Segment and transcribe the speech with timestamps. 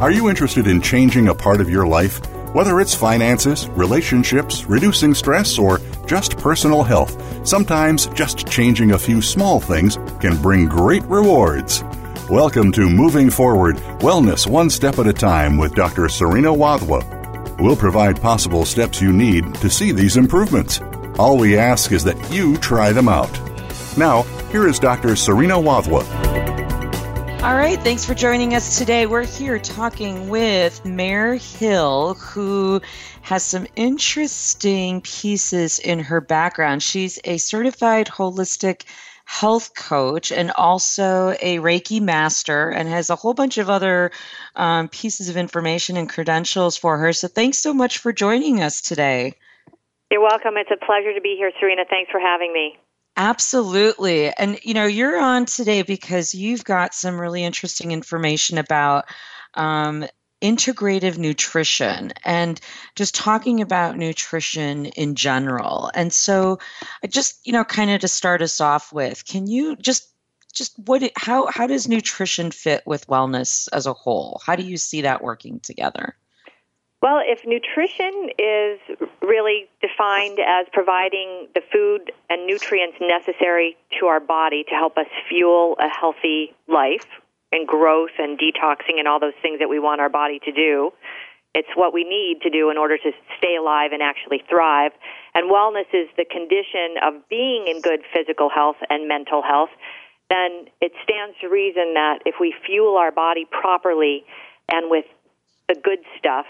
[0.00, 2.20] Are you interested in changing a part of your life?
[2.54, 7.16] Whether it's finances, relationships, reducing stress, or just personal health,
[7.48, 11.82] sometimes just changing a few small things can bring great rewards.
[12.28, 16.10] Welcome to Moving Forward Wellness One Step at a Time with Dr.
[16.10, 17.58] Serena Wadhwa.
[17.58, 20.78] We'll provide possible steps you need to see these improvements.
[21.18, 23.32] All we ask is that you try them out.
[23.96, 25.16] Now, here is Dr.
[25.16, 26.55] Serena Wadhwa.
[27.46, 29.06] All right, thanks for joining us today.
[29.06, 32.80] We're here talking with Mair Hill, who
[33.22, 36.82] has some interesting pieces in her background.
[36.82, 38.82] She's a certified holistic
[39.26, 44.10] health coach and also a Reiki master, and has a whole bunch of other
[44.56, 47.12] um, pieces of information and credentials for her.
[47.12, 49.34] So, thanks so much for joining us today.
[50.10, 50.56] You're welcome.
[50.56, 51.84] It's a pleasure to be here, Serena.
[51.88, 52.76] Thanks for having me.
[53.16, 54.30] Absolutely.
[54.32, 59.06] And, you know, you're on today because you've got some really interesting information about
[59.54, 60.06] um,
[60.42, 62.60] integrative nutrition and
[62.94, 65.90] just talking about nutrition in general.
[65.94, 66.58] And so,
[67.02, 70.10] I just, you know, kind of to start us off with, can you just
[70.52, 74.40] just what how how does nutrition fit with wellness as a whole?
[74.44, 76.16] How do you see that working together?
[77.02, 78.80] Well, if nutrition is
[79.20, 85.06] really defined as providing the food and nutrients necessary to our body to help us
[85.28, 87.06] fuel a healthy life
[87.52, 90.90] and growth and detoxing and all those things that we want our body to do,
[91.54, 94.92] it's what we need to do in order to stay alive and actually thrive.
[95.34, 99.70] And wellness is the condition of being in good physical health and mental health.
[100.28, 104.24] Then it stands to reason that if we fuel our body properly
[104.68, 105.04] and with
[105.68, 106.46] the good stuff,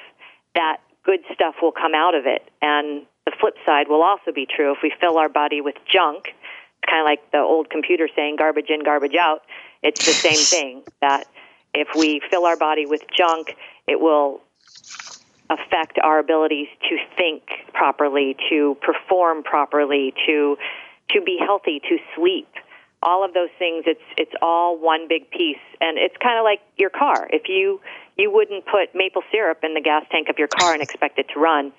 [0.57, 2.43] that good stuff will come out of it.
[2.61, 4.73] And the flip side will also be true.
[4.73, 8.37] If we fill our body with junk, it's kind of like the old computer saying
[8.37, 9.43] garbage in, garbage out.
[9.83, 11.27] It's the same thing that
[11.73, 13.55] if we fill our body with junk,
[13.87, 14.41] it will
[15.49, 17.43] affect our abilities to think
[17.73, 20.57] properly, to perform properly, to
[21.11, 22.49] to be healthy, to sleep.
[23.03, 26.61] All of those things, it's it's all one big piece, and it's kind of like
[26.77, 27.29] your car.
[27.31, 27.81] If you
[28.17, 31.27] you wouldn't put maple syrup in the gas tank of your car and expect it
[31.35, 31.73] to run.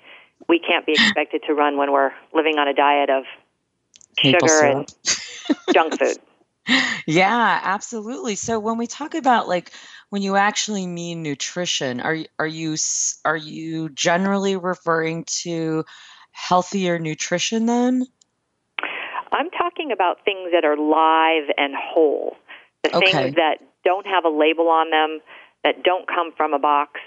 [0.48, 3.24] We can't be expected to run when we're living on a diet of
[4.22, 4.94] sugar and
[5.74, 6.18] junk food.
[7.06, 8.34] Yeah, absolutely.
[8.34, 9.72] So when we talk about like
[10.10, 12.76] when you actually mean nutrition, are are you
[13.24, 15.84] are you generally referring to
[16.32, 18.06] healthier nutrition then?
[19.32, 22.36] I'm talking about things that are live and whole.
[22.84, 23.12] The okay.
[23.12, 25.20] things that don't have a label on them,
[25.64, 27.00] that don't come from a box.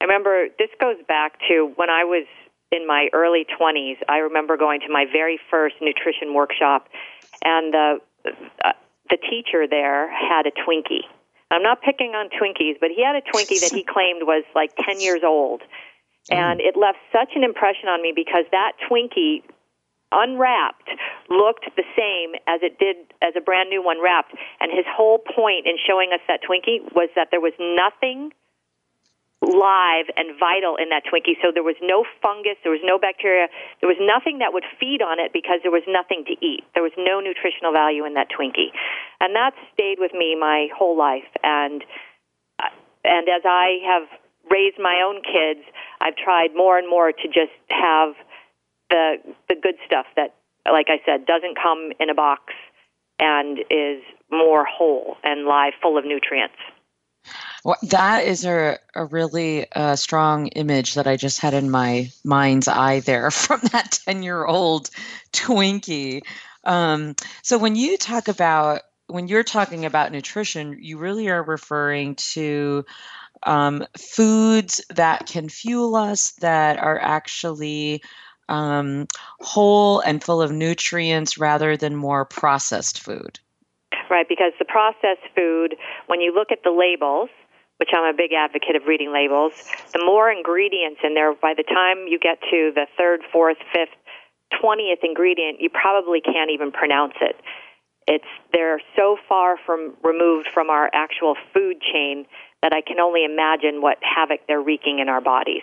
[0.00, 2.26] I remember this goes back to when I was
[2.70, 3.96] in my early 20s.
[4.08, 6.88] I remember going to my very first nutrition workshop,
[7.44, 7.96] and the
[8.64, 8.72] uh,
[9.08, 11.06] the teacher there had a Twinkie.
[11.50, 14.72] I'm not picking on Twinkies, but he had a Twinkie that he claimed was like
[14.84, 15.62] 10 years old.
[16.28, 19.44] And it left such an impression on me because that Twinkie
[20.12, 20.88] unwrapped
[21.28, 24.34] looked the same as it did as a brand new one wrapped.
[24.60, 28.32] And his whole point in showing us that Twinkie was that there was nothing
[29.42, 31.36] live and vital in that Twinkie.
[31.42, 33.48] So there was no fungus, there was no bacteria,
[33.80, 36.64] there was nothing that would feed on it because there was nothing to eat.
[36.74, 38.72] There was no nutritional value in that Twinkie.
[39.20, 41.28] And that stayed with me my whole life.
[41.42, 41.84] And
[42.58, 42.72] uh,
[43.04, 44.08] and as I have
[44.50, 45.60] raised my own kids,
[46.00, 48.14] I've tried more and more to just have
[48.90, 49.16] the
[49.48, 50.34] the good stuff that,
[50.70, 52.52] like I said, doesn't come in a box
[53.18, 56.56] and is more whole and live, full of nutrients.
[57.64, 62.10] Well, that is a, a really uh, strong image that I just had in my
[62.24, 64.90] mind's eye there from that 10 year old
[65.32, 66.22] Twinkie.
[66.64, 72.16] Um, so when you talk about, when you're talking about nutrition, you really are referring
[72.16, 72.84] to
[73.42, 78.02] um, foods that can fuel us that are actually
[78.48, 79.06] um,
[79.40, 83.38] whole and full of nutrients rather than more processed food.
[84.10, 85.76] Right, because the processed food,
[86.06, 87.28] when you look at the labels,
[87.78, 89.52] which I'm a big advocate of reading labels,
[89.92, 93.94] the more ingredients in there, by the time you get to the third, fourth, fifth
[94.62, 97.36] 20th ingredient, you probably can't even pronounce it.
[98.06, 102.24] It's they're so far from removed from our actual food chain
[102.62, 105.62] that I can only imagine what havoc they're wreaking in our bodies.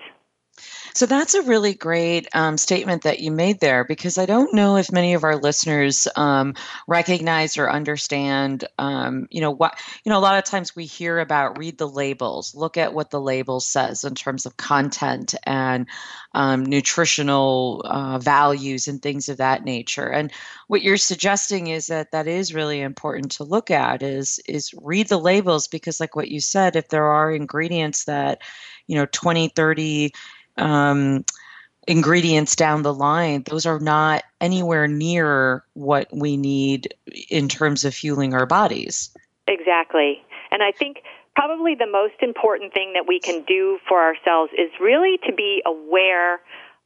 [0.93, 4.77] So that's a really great um, statement that you made there because I don't know
[4.77, 6.53] if many of our listeners um,
[6.87, 8.65] recognize or understand.
[8.77, 9.79] Um, you know what?
[10.03, 13.09] You know, a lot of times we hear about read the labels, look at what
[13.09, 15.87] the label says in terms of content and
[16.35, 20.07] um, nutritional uh, values and things of that nature.
[20.07, 20.31] And
[20.67, 25.07] what you're suggesting is that that is really important to look at is is read
[25.07, 28.41] the labels because, like what you said, if there are ingredients that
[28.85, 30.13] you know 20 30
[30.57, 31.25] um,
[31.87, 36.93] ingredients down the line, those are not anywhere near what we need
[37.29, 39.09] in terms of fueling our bodies.
[39.47, 40.23] Exactly.
[40.51, 41.03] And I think
[41.35, 45.61] probably the most important thing that we can do for ourselves is really to be
[45.65, 46.39] aware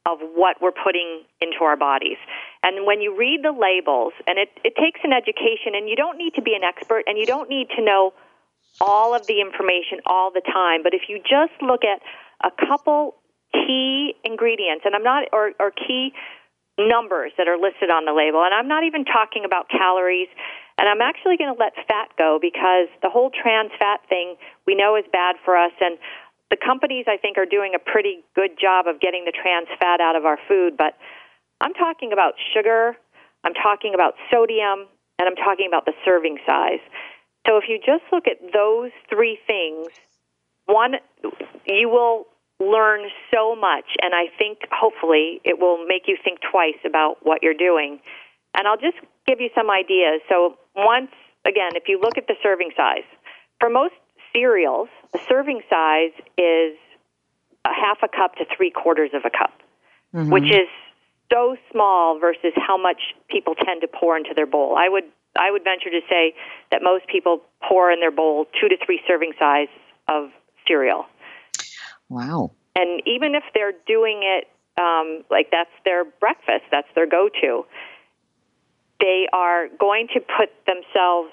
[0.06, 2.16] of what we're putting into our bodies.
[2.62, 6.16] And when you read the labels, and it, it takes an education, and you don't
[6.16, 8.14] need to be an expert, and you don't need to know
[8.80, 12.00] all of the information all the time, but if you just look at
[12.42, 13.16] a couple
[13.52, 16.12] key ingredients, and I'm not, or, or key
[16.78, 20.28] numbers that are listed on the label, and I'm not even talking about calories.
[20.78, 24.76] And I'm actually going to let fat go because the whole trans fat thing we
[24.76, 25.72] know is bad for us.
[25.80, 25.98] And
[26.50, 30.00] the companies, I think, are doing a pretty good job of getting the trans fat
[30.00, 30.76] out of our food.
[30.78, 30.94] But
[31.60, 32.96] I'm talking about sugar,
[33.42, 34.86] I'm talking about sodium,
[35.18, 36.80] and I'm talking about the serving size.
[37.46, 39.88] So if you just look at those three things,
[40.66, 40.94] one,
[41.66, 42.26] you will
[42.60, 47.42] learn so much, and I think hopefully it will make you think twice about what
[47.42, 48.00] you're doing.
[48.54, 48.96] And I'll just
[49.26, 50.20] give you some ideas.
[50.28, 51.12] So, once
[51.46, 53.06] again, if you look at the serving size,
[53.60, 53.94] for most
[54.32, 56.76] cereals, the serving size is
[57.64, 59.52] a half a cup to three quarters of a cup,
[60.14, 60.30] mm-hmm.
[60.30, 60.68] which is
[61.32, 64.76] so small versus how much people tend to pour into their bowl.
[64.76, 65.04] I would
[65.38, 66.34] I would venture to say
[66.70, 69.68] that most people pour in their bowl two to three serving size
[70.08, 70.30] of
[70.66, 71.06] cereal.
[72.08, 72.52] Wow.
[72.74, 77.64] And even if they're doing it um, like that's their breakfast, that's their go to,
[79.00, 81.30] they are going to put themselves,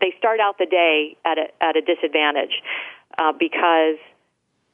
[0.00, 2.62] they start out the day at a, at a disadvantage
[3.18, 3.96] uh, because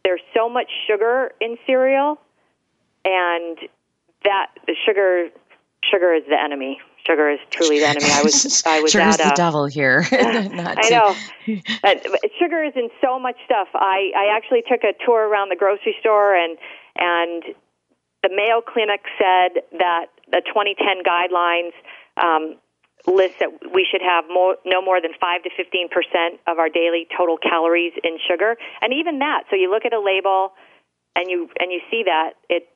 [0.05, 2.19] there's so much sugar in cereal,
[3.05, 3.59] and
[4.25, 5.29] that the sugar
[5.83, 8.07] sugar is the enemy sugar is truly the enemy.
[8.11, 10.05] I was I was Sugar's at the devil here.
[10.13, 11.15] I know.
[12.39, 13.69] sugar is in so much stuff.
[13.75, 16.59] I I actually took a tour around the grocery store and
[16.97, 17.55] and
[18.23, 21.73] the Mayo Clinic said that the 2010 guidelines
[22.21, 22.57] um,
[23.07, 26.69] list that we should have more, no more than 5 to 15 percent of our
[26.69, 29.45] daily total calories in sugar, and even that.
[29.49, 30.53] So you look at a label,
[31.17, 32.69] and you and you see that it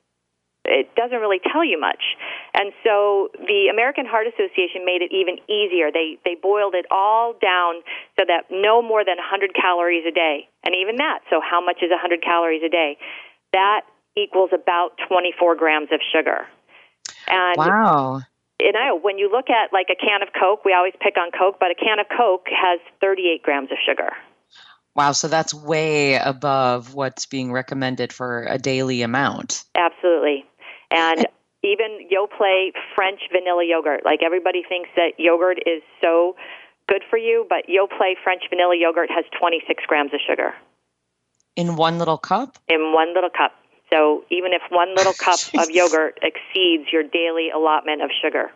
[0.64, 2.16] it doesn't really tell you much.
[2.54, 5.92] And so the American Heart Association made it even easier.
[5.92, 7.84] They they boiled it all down
[8.16, 10.48] so that no more than 100 calories a day.
[10.64, 12.96] And even that, so how much is 100 calories a day?
[13.52, 13.82] That
[14.16, 16.46] equals about 24 grams of sugar.
[17.28, 18.20] And wow.
[18.60, 21.30] You know, when you look at like a can of Coke, we always pick on
[21.36, 24.12] Coke, but a can of Coke has 38 grams of sugar.
[24.94, 29.64] Wow, so that's way above what's being recommended for a daily amount.
[29.74, 30.44] Absolutely.
[30.90, 31.26] And
[31.62, 34.04] even Yoplait French vanilla yogurt.
[34.04, 36.36] Like everybody thinks that yogurt is so
[36.88, 40.54] good for you, but Yoplait French vanilla yogurt has 26 grams of sugar.
[41.56, 42.58] In one little cup?
[42.68, 43.52] In one little cup.
[43.90, 48.50] So even if one little cup of yogurt exceeds your daily allotment of sugar.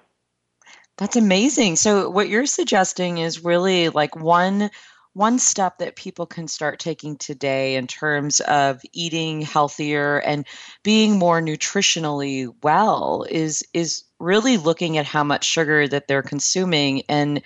[0.99, 1.77] That's amazing.
[1.77, 4.71] So what you're suggesting is really like one
[5.19, 10.47] one step that people can start taking today in terms of eating healthier and
[10.85, 17.03] being more nutritionally well is is really looking at how much sugar that they're consuming
[17.09, 17.43] and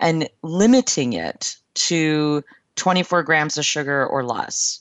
[0.00, 2.44] and limiting it to
[2.76, 4.80] 24 grams of sugar or less.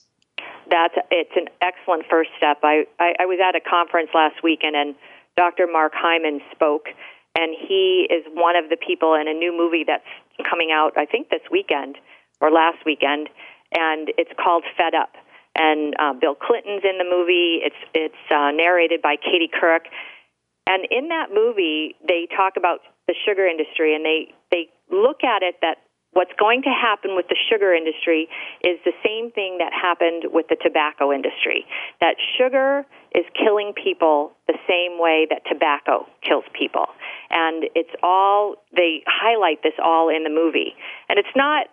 [0.70, 2.60] That's it's an excellent first step.
[2.62, 4.96] I, I, I was at a conference last weekend and
[5.38, 6.90] dr mark hyman spoke
[7.36, 10.04] and he is one of the people in a new movie that's
[10.48, 11.98] coming out i think this weekend
[12.44, 13.30] or last weekend,
[13.72, 15.16] and it's called Fed Up.
[15.56, 17.64] And uh, Bill Clinton's in the movie.
[17.64, 19.88] It's it's uh, narrated by Katie Couric,
[20.68, 25.42] and in that movie they talk about the sugar industry, and they they look at
[25.42, 25.78] it that
[26.14, 28.28] what's going to happen with the sugar industry
[28.62, 31.66] is the same thing that happened with the tobacco industry.
[32.02, 36.86] That sugar is killing people the same way that tobacco kills people.
[37.30, 40.74] And it's all, they highlight this all in the movie.
[41.10, 41.68] And it's not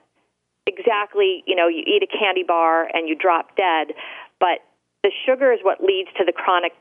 [0.71, 3.95] exactly, you know, you eat a candy bar and you drop dead,
[4.39, 4.61] but
[5.03, 6.73] the sugar is what leads to the chronic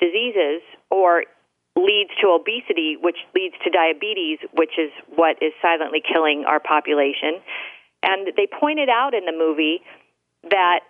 [0.00, 1.24] diseases or
[1.76, 7.40] leads to obesity, which leads to diabetes, which is what is silently killing our population.
[8.02, 9.80] And they pointed out in the movie
[10.50, 10.80] that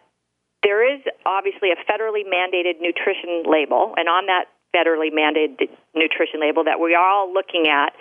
[0.62, 6.64] there is obviously a federally mandated nutrition label, and on that federally mandated nutrition label
[6.64, 7.92] that we are all looking at,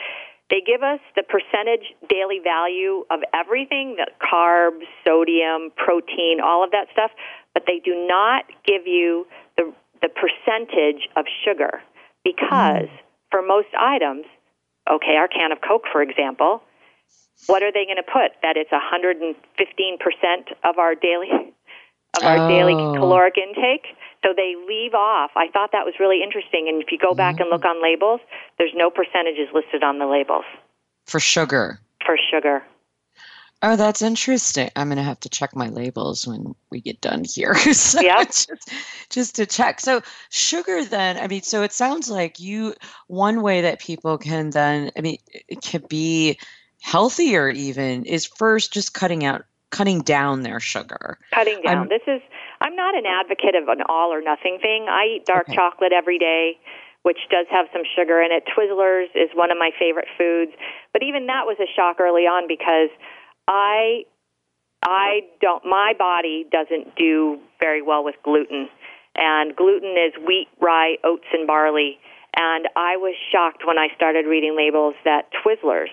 [0.52, 6.72] they give us the percentage daily value of everything the carbs, sodium, protein, all of
[6.72, 7.12] that stuff,
[7.54, 9.26] but they do not give you
[9.58, 11.82] the, the percentage of sugar
[12.24, 13.00] because mm.
[13.32, 14.26] for most items,
[14.92, 16.62] okay, our can of Coke, for example,
[17.48, 18.36] what are they going to put?
[18.44, 19.34] That it's 115%
[20.64, 21.30] of our daily
[22.18, 22.48] of our oh.
[22.50, 23.88] daily caloric intake.
[24.24, 25.32] So they leave off.
[25.36, 26.68] I thought that was really interesting.
[26.70, 27.42] And if you go back mm.
[27.42, 28.22] and look on labels,
[28.58, 30.46] there's no percentages listed on the labels
[31.06, 31.80] for sugar.
[32.06, 32.64] For sugar.
[33.64, 34.72] Oh, that's interesting.
[34.76, 37.54] I'm going to have to check my labels when we get done here.
[37.74, 38.24] so yeah.
[38.24, 38.50] Just,
[39.10, 39.80] just to check.
[39.80, 42.74] So, sugar then, I mean, so it sounds like you,
[43.06, 46.40] one way that people can then, I mean, it can be
[46.82, 51.20] healthier even is first just cutting out, cutting down their sugar.
[51.32, 51.88] Cutting down.
[51.88, 52.22] This is,
[52.62, 54.88] I'm not an advocate of an all or nothing thing.
[54.88, 55.56] I eat dark okay.
[55.56, 56.58] chocolate every day
[57.04, 58.44] which does have some sugar in it.
[58.56, 60.52] Twizzlers is one of my favorite foods,
[60.94, 62.90] but even that was a shock early on because
[63.48, 64.04] I
[64.84, 68.70] I don't my body doesn't do very well with gluten.
[69.16, 72.00] And gluten is wheat, rye, oats and barley.
[72.36, 75.92] And I was shocked when I started reading labels that Twizzlers,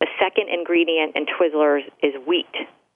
[0.00, 2.50] the second ingredient in Twizzlers is wheat.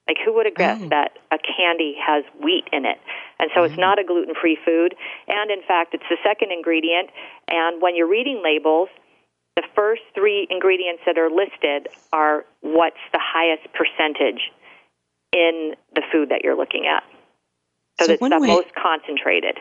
[0.06, 0.88] Like who would have guessed oh.
[0.90, 2.98] that a candy has wheat in it?
[3.38, 3.80] And so it's mm-hmm.
[3.80, 4.94] not a gluten-free food,
[5.28, 7.10] and in fact, it's the second ingredient.
[7.48, 8.88] And when you're reading labels,
[9.56, 14.50] the first three ingredients that are listed are what's the highest percentage
[15.32, 17.02] in the food that you're looking at.
[18.00, 19.58] So, so it's the way, most concentrated.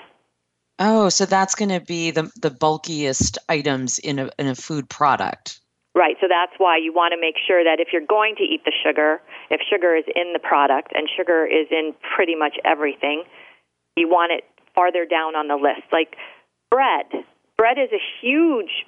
[0.80, 4.90] Oh, so that's going to be the the bulkiest items in a in a food
[4.90, 5.60] product.
[5.96, 6.18] Right.
[6.20, 8.74] So that's why you want to make sure that if you're going to eat the
[8.84, 9.22] sugar,
[9.52, 13.24] if sugar is in the product and sugar is in pretty much everything,
[13.96, 15.86] you want it farther down on the list.
[15.92, 16.18] Like
[16.72, 17.06] bread.
[17.58, 18.86] Bread is a huge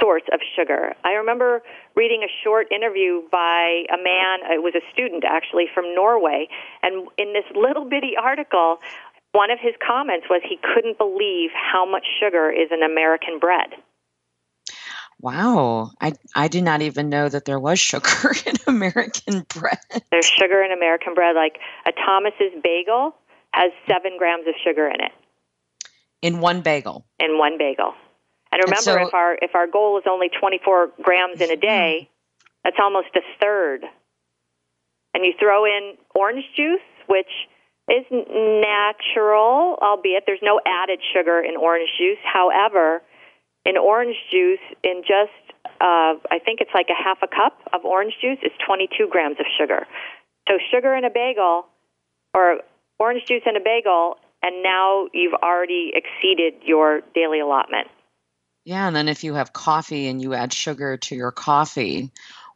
[0.00, 0.94] source of sugar.
[1.04, 1.62] I remember
[1.94, 6.48] reading a short interview by a man, uh, it was a student actually from Norway,
[6.82, 8.78] and in this little bitty article,
[9.32, 13.70] one of his comments was he couldn't believe how much sugar is in American bread.
[15.20, 19.78] Wow, I I did not even know that there was sugar in American bread.
[20.10, 21.36] There's sugar in American bread.
[21.36, 23.14] Like a Thomas's bagel
[23.52, 25.12] has seven grams of sugar in it.
[26.22, 27.04] In one bagel.
[27.18, 27.92] In one bagel.
[28.52, 31.56] And remember, and so, if our if our goal is only 24 grams in a
[31.56, 32.48] day, mm-hmm.
[32.64, 33.84] that's almost a third.
[35.12, 37.30] And you throw in orange juice, which
[37.90, 42.18] is natural, albeit there's no added sugar in orange juice.
[42.24, 43.02] However,
[43.64, 45.32] in orange juice, in just
[45.80, 49.36] uh, I think it's like a half a cup of orange juice is 22 grams
[49.38, 49.86] of sugar.
[50.48, 51.66] So sugar in a bagel,
[52.34, 52.60] or
[52.98, 57.88] orange juice in a bagel, and now you've already exceeded your daily allotment.
[58.64, 62.10] Yeah, and then if you have coffee and you add sugar to your coffee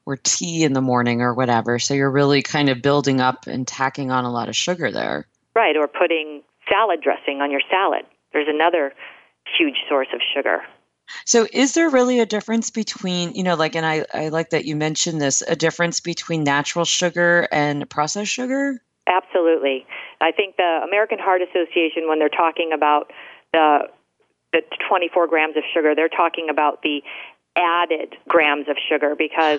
[0.07, 3.67] or tea in the morning or whatever, so you're really kind of building up and
[3.67, 5.27] tacking on a lot of sugar there.
[5.55, 8.05] Right, or putting salad dressing on your salad.
[8.33, 8.93] There's another
[9.59, 10.63] huge source of sugar.
[11.25, 14.65] So is there really a difference between, you know, like, and I, I like that
[14.65, 18.81] you mentioned this, a difference between natural sugar and processed sugar?
[19.07, 19.87] Absolutely.
[20.21, 23.13] I think the American Heart Association, when they're talking about
[23.53, 23.89] the
[24.53, 27.03] the 24 grams of sugar, they're talking about the
[27.57, 29.59] added grams of sugar because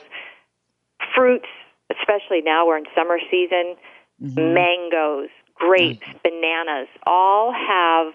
[1.13, 1.47] fruits,
[1.91, 3.75] especially now we're in summer season,
[4.23, 4.53] mm-hmm.
[4.53, 6.17] mangoes, grapes, mm-hmm.
[6.23, 8.13] bananas, all have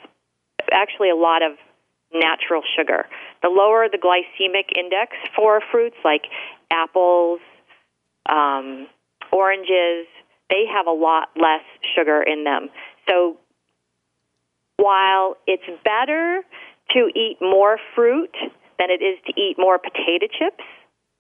[0.73, 1.53] actually a lot of
[2.13, 3.07] natural sugar.
[3.43, 6.23] The lower the glycemic index for fruits like
[6.71, 7.41] apples,
[8.29, 8.87] um,
[9.33, 10.07] oranges,
[10.49, 11.63] they have a lot less
[11.95, 12.69] sugar in them.
[13.09, 13.39] So
[14.77, 16.43] while it's better
[16.91, 18.35] to eat more fruit
[18.79, 20.65] than it is to eat more potato chips,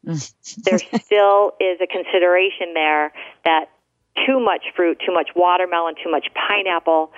[0.64, 3.12] there still is a consideration there
[3.44, 3.66] that
[4.26, 7.12] too much fruit, too much watermelon, too much pineapple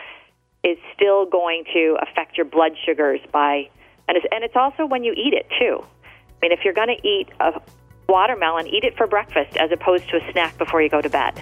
[0.64, 3.68] is still going to affect your blood sugars by
[4.08, 5.82] and it's, and it's also when you eat it too.
[5.82, 7.60] I mean, if you're going to eat a
[8.08, 11.40] watermelon, eat it for breakfast as opposed to a snack before you go to bed.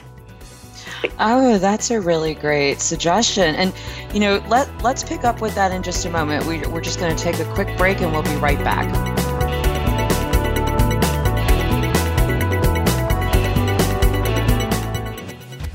[1.18, 3.54] Oh, that's a really great suggestion.
[3.54, 3.72] And,
[4.12, 6.44] you know, let, let's pick up with that in just a moment.
[6.46, 9.09] We, we're just going to take a quick break and we'll be right back.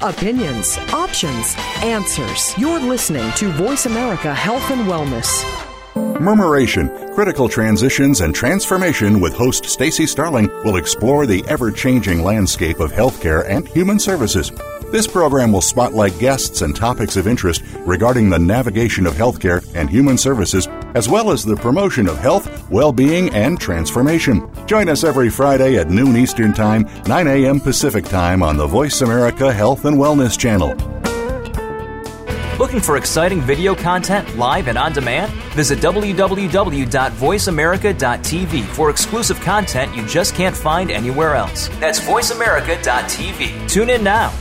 [0.06, 2.56] Opinions, options, answers.
[2.60, 5.44] You're listening to Voice America Health and Wellness.
[6.22, 12.92] Murmuration, Critical Transitions and Transformation with host Stacy Starling will explore the ever-changing landscape of
[12.92, 14.52] healthcare and human services.
[14.96, 19.90] This program will spotlight guests and topics of interest regarding the navigation of healthcare and
[19.90, 24.50] human services, as well as the promotion of health, well-being, and transformation.
[24.68, 27.60] Join us every Friday at noon Eastern Time, 9 a.m.
[27.60, 30.70] Pacific Time on the Voice America Health and Wellness Channel.
[32.58, 35.30] Looking for exciting video content live and on demand?
[35.56, 41.68] Visit www.voiceamerica.tv for exclusive content you just can't find anywhere else.
[41.82, 43.70] That's voiceamerica.tv.
[43.70, 44.32] Tune in now.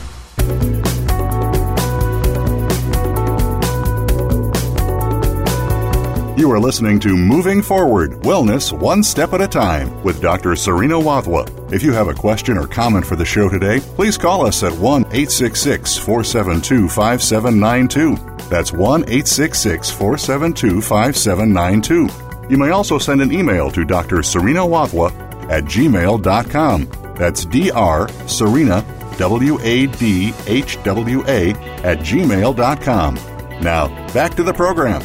[6.37, 10.57] You are listening to Moving Forward Wellness One Step at a Time with Dr.
[10.57, 11.71] Serena Wadhwa.
[11.71, 14.73] If you have a question or comment for the show today, please call us at
[14.73, 18.49] 1 866 472 5792.
[18.49, 22.49] That's 1 866 472 5792.
[22.49, 24.21] You may also send an email to Dr.
[24.21, 25.13] Serena Wadhwa
[25.49, 26.89] at gmail.com.
[27.15, 28.27] That's Dr.
[28.27, 28.83] Serena,
[29.17, 33.15] W A D H W A, at gmail.com.
[33.61, 35.01] Now, back to the program.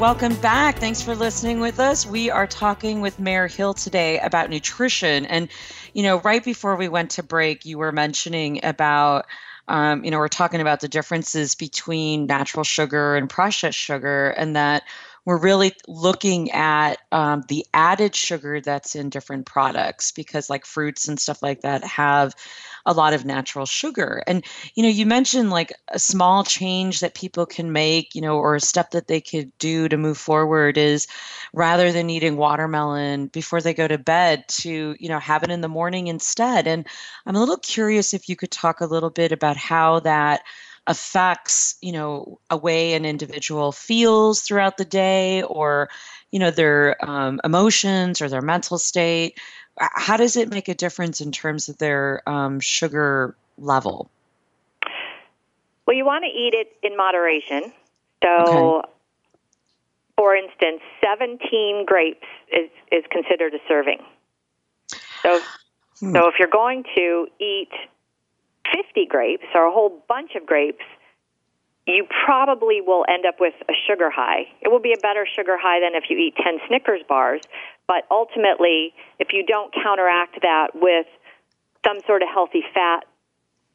[0.00, 0.78] Welcome back.
[0.78, 2.06] Thanks for listening with us.
[2.06, 5.26] We are talking with Mair Hill today about nutrition.
[5.26, 5.50] And,
[5.92, 9.26] you know, right before we went to break, you were mentioning about,
[9.68, 14.56] um, you know, we're talking about the differences between natural sugar and processed sugar, and
[14.56, 14.84] that
[15.24, 21.08] we're really looking at um, the added sugar that's in different products because, like fruits
[21.08, 22.34] and stuff like that, have
[22.86, 24.22] a lot of natural sugar.
[24.26, 28.36] And, you know, you mentioned like a small change that people can make, you know,
[28.38, 31.06] or a step that they could do to move forward is
[31.52, 35.60] rather than eating watermelon before they go to bed to, you know, have it in
[35.60, 36.66] the morning instead.
[36.66, 36.86] And
[37.26, 40.42] I'm a little curious if you could talk a little bit about how that
[40.86, 45.88] affects you know a way an individual feels throughout the day or
[46.30, 49.38] you know their um, emotions or their mental state
[49.80, 54.10] how does it make a difference in terms of their um, sugar level?
[55.86, 57.72] Well, you want to eat it in moderation.
[58.22, 58.88] So, okay.
[60.16, 63.98] for instance, 17 grapes is, is considered a serving.
[65.22, 65.40] So,
[66.00, 66.12] hmm.
[66.12, 67.70] so if you're going to eat
[68.72, 70.84] 50 grapes or a whole bunch of grapes,
[71.86, 74.44] you probably will end up with a sugar high.
[74.60, 77.40] It will be a better sugar high than if you eat 10 Snickers bars,
[77.88, 81.06] but ultimately, if you don't counteract that with
[81.84, 83.04] some sort of healthy fat,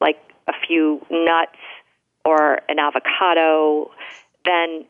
[0.00, 1.58] like a few nuts
[2.24, 3.90] or an avocado,
[4.44, 4.86] then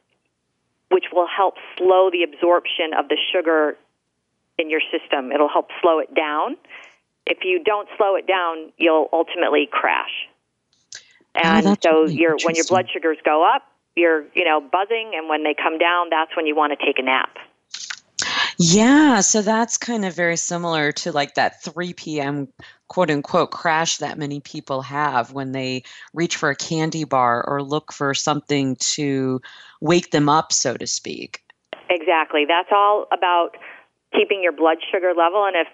[0.91, 3.77] which will help slow the absorption of the sugar
[4.59, 5.33] in your system.
[5.33, 6.57] It'll help slow it down.
[7.27, 10.29] If you don't slow it down, you'll ultimately crash.
[11.37, 13.63] Oh, and oh, so really your when your blood sugars go up,
[13.95, 16.99] you're you know buzzing, and when they come down, that's when you want to take
[16.99, 17.37] a nap.
[18.59, 22.49] Yeah, so that's kind of very similar to like that 3 p.m.
[22.89, 25.83] quote unquote crash that many people have when they
[26.15, 29.43] reach for a candy bar or look for something to
[29.83, 31.43] wake them up, so to speak.
[31.91, 32.47] Exactly.
[32.49, 33.57] That's all about
[34.15, 35.45] keeping your blood sugar level.
[35.45, 35.69] And if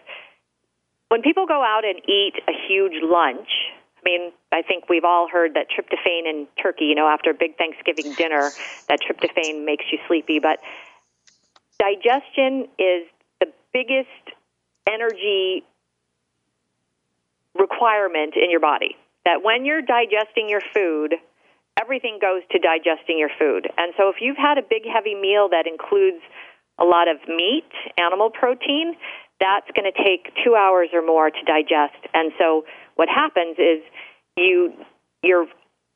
[1.13, 3.51] when people go out and eat a huge lunch,
[3.99, 7.35] I mean, I think we've all heard that tryptophan in turkey, you know, after a
[7.35, 8.49] big Thanksgiving dinner,
[8.89, 10.39] that tryptophan makes you sleepy.
[10.39, 10.61] But
[11.79, 13.05] digestion is
[13.41, 14.09] the biggest
[14.89, 15.65] energy
[17.55, 18.97] requirement in your body.
[19.27, 21.17] That when you're digesting your food,
[21.79, 23.69] everything goes to digesting your food.
[23.77, 26.25] And so if you've had a big, heavy meal that includes
[26.79, 28.97] a lot of meat, animal protein,
[29.43, 31.99] that's going to take two hours or more to digest.
[32.15, 33.83] And so what happens is
[34.37, 34.73] you
[35.23, 35.47] your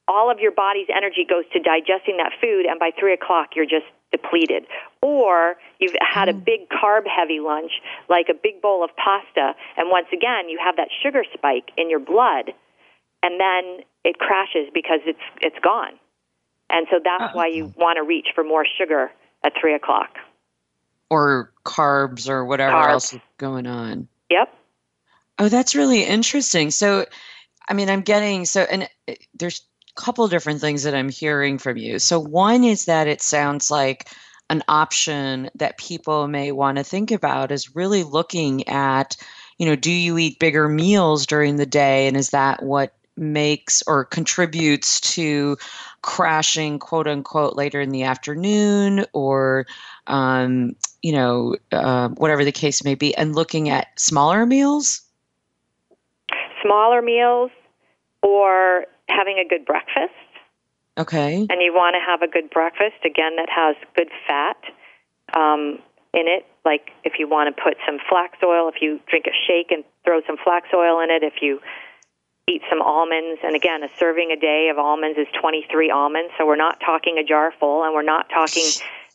[0.08, 3.70] all of your body's energy goes to digesting that food, and by three o'clock you're
[3.70, 4.66] just depleted.
[5.02, 6.44] Or you've had a mm.
[6.44, 7.70] big carb heavy lunch,
[8.08, 11.88] like a big bowl of pasta, and once again you have that sugar spike in
[11.88, 12.50] your blood,
[13.22, 15.94] and then it crashes because it's it's gone.
[16.68, 19.12] And so that's why you want to reach for more sugar
[19.44, 20.18] at three o'clock.
[21.10, 22.90] Or carbs or whatever carbs.
[22.90, 24.08] else is going on.
[24.30, 24.54] Yep.
[25.38, 26.70] Oh, that's really interesting.
[26.70, 27.06] So,
[27.68, 29.62] I mean, I'm getting so, and uh, there's
[29.96, 31.98] a couple different things that I'm hearing from you.
[31.98, 34.08] So, one is that it sounds like
[34.48, 39.16] an option that people may want to think about is really looking at,
[39.58, 42.06] you know, do you eat bigger meals during the day?
[42.06, 45.56] And is that what makes or contributes to
[46.06, 49.66] crashing, quote unquote, later in the afternoon or,
[50.06, 55.02] um, you know, uh, whatever the case may be, and looking at smaller meals?
[56.62, 57.50] Smaller meals
[58.22, 60.14] or having a good breakfast.
[60.96, 61.46] Okay.
[61.50, 64.56] And you want to have a good breakfast, again, that has good fat
[65.34, 65.80] um,
[66.14, 66.46] in it.
[66.64, 69.84] Like if you want to put some flax oil, if you drink a shake and
[70.04, 71.60] throw some flax oil in it, if you
[72.48, 76.46] eat some almonds, and again, a serving a day of almonds is 23 almonds, so
[76.46, 78.64] we're not talking a jar full, and we're not talking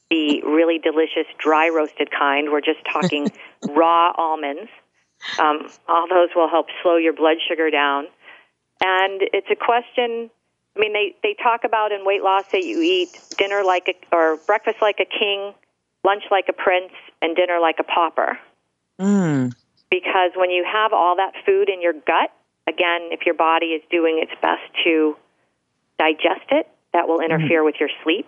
[0.10, 2.52] the really delicious dry roasted kind.
[2.52, 3.32] We're just talking
[3.70, 4.70] raw almonds.
[5.40, 8.08] Um, all those will help slow your blood sugar down.
[8.84, 10.30] And it's a question.
[10.76, 14.16] I mean, they they talk about in weight loss that you eat dinner like a
[14.16, 15.54] or breakfast like a king,
[16.04, 16.92] lunch like a prince,
[17.22, 18.38] and dinner like a pauper.
[19.00, 19.54] Mm.
[19.90, 22.32] Because when you have all that food in your gut,
[22.72, 25.16] again, if your body is doing its best to
[26.00, 27.32] digest it, that will mm-hmm.
[27.32, 28.28] interfere with your sleep.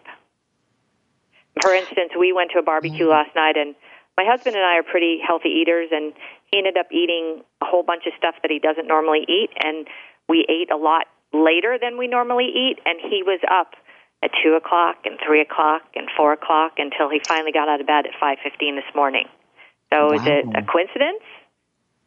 [1.61, 3.17] For instance, we went to a barbecue mm-hmm.
[3.17, 3.75] last night, and
[4.17, 6.13] my husband and I are pretty healthy eaters, and
[6.51, 9.87] he ended up eating a whole bunch of stuff that he doesn't normally eat, and
[10.27, 13.73] we ate a lot later than we normally eat, and he was up
[14.23, 17.87] at two o'clock and three o'clock and four o'clock until he finally got out of
[17.87, 19.27] bed at five fifteen this morning.
[19.91, 21.21] So is it a coincidence?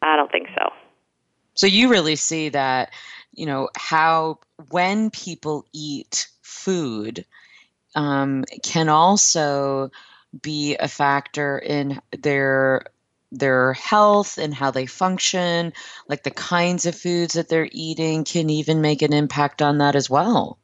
[0.01, 0.73] I don't think so.
[1.57, 2.91] So you really see that,
[3.33, 4.39] you know, how
[4.69, 7.25] when people eat food
[7.95, 9.91] um, can also
[10.41, 12.85] be a factor in their
[13.29, 15.73] their health and how they function
[16.07, 19.97] like the kinds of foods that they're eating can even make an impact on that
[19.97, 20.57] as well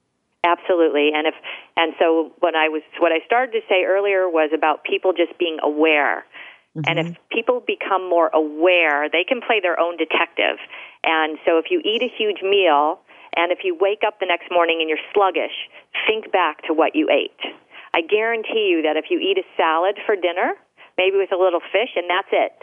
[0.45, 1.12] Absolutely.
[1.13, 1.34] And if
[1.77, 5.38] and so when I was what I started to say earlier was about people just
[5.38, 6.25] being aware.
[6.75, 7.21] And if mm-hmm.
[7.29, 10.57] people become more aware, they can play their own detective.
[11.03, 12.99] And so if you eat a huge meal
[13.38, 15.53] and if you wake up the next morning and you're sluggish,
[16.07, 17.38] think back to what you ate.
[17.93, 20.57] I guarantee you that if you eat a salad for dinner,
[20.97, 22.57] maybe with a little fish, and that's it,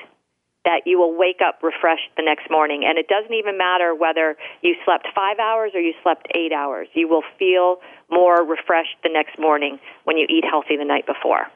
[0.64, 2.82] that you will wake up refreshed the next morning.
[2.84, 6.88] And it doesn't even matter whether you slept five hours or you slept eight hours.
[6.94, 7.78] You will feel
[8.10, 11.46] more refreshed the next morning when you eat healthy the night before.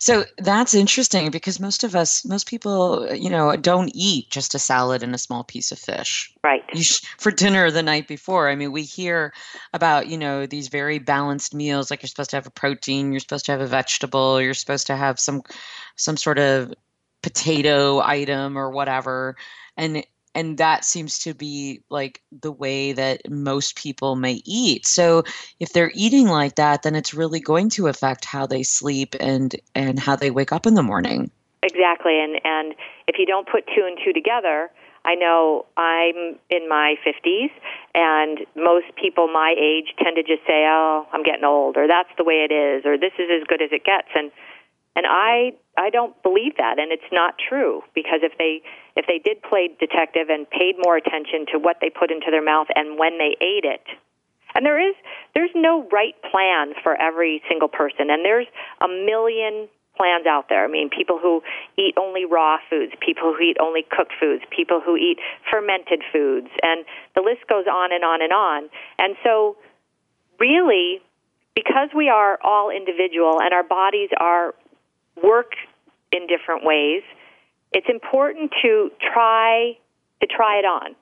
[0.00, 4.58] So that's interesting because most of us, most people, you know, don't eat just a
[4.58, 6.32] salad and a small piece of fish.
[6.42, 6.62] Right.
[6.74, 8.48] Sh- for dinner the night before.
[8.48, 9.34] I mean, we hear
[9.74, 13.20] about, you know, these very balanced meals like you're supposed to have a protein, you're
[13.20, 15.42] supposed to have a vegetable, you're supposed to have some
[15.96, 16.72] some sort of
[17.22, 19.36] potato item or whatever.
[19.76, 20.02] And
[20.34, 25.22] and that seems to be like the way that most people may eat so
[25.58, 29.56] if they're eating like that then it's really going to affect how they sleep and
[29.74, 31.30] and how they wake up in the morning
[31.62, 32.18] Exactly.
[32.20, 32.74] And and
[33.06, 34.70] if you don't put two and two together,
[35.04, 37.50] I know I'm in my 50s,
[37.94, 42.10] and most people my age tend to just say, "Oh, I'm getting old," or "That's
[42.16, 44.30] the way it is," or "This is as good as it gets." And
[44.96, 48.62] and I I don't believe that, and it's not true because if they
[48.96, 52.44] if they did play detective and paid more attention to what they put into their
[52.44, 53.84] mouth and when they ate it,
[54.54, 54.94] and there is
[55.34, 58.46] there's no right plan for every single person, and there's
[58.80, 60.64] a million plans out there.
[60.64, 61.42] I mean, people who
[61.76, 65.18] eat only raw foods, people who eat only cooked foods, people who eat
[65.50, 68.70] fermented foods, and the list goes on and on and on.
[68.98, 69.56] And so,
[70.38, 71.00] really,
[71.54, 74.54] because we are all individual and our bodies are
[75.22, 75.52] work
[76.12, 77.02] in different ways,
[77.72, 79.76] it's important to try
[80.20, 80.94] to try it on,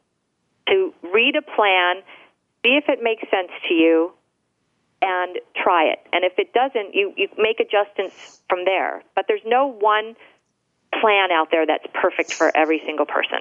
[0.69, 2.03] to read a plan,
[2.63, 4.13] see if it makes sense to you,
[5.03, 5.99] and try it.
[6.13, 9.03] And if it doesn't, you, you make adjustments from there.
[9.15, 10.15] But there's no one
[11.01, 13.41] plan out there that's perfect for every single person.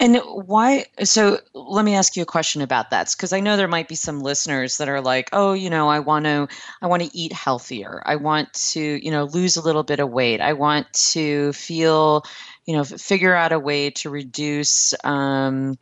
[0.00, 0.86] And why?
[1.04, 3.94] So let me ask you a question about that, because I know there might be
[3.94, 6.48] some listeners that are like, "Oh, you know, I want to,
[6.82, 8.02] I want to eat healthier.
[8.04, 10.40] I want to, you know, lose a little bit of weight.
[10.40, 12.24] I want to feel,
[12.66, 15.78] you know, figure out a way to reduce." Um,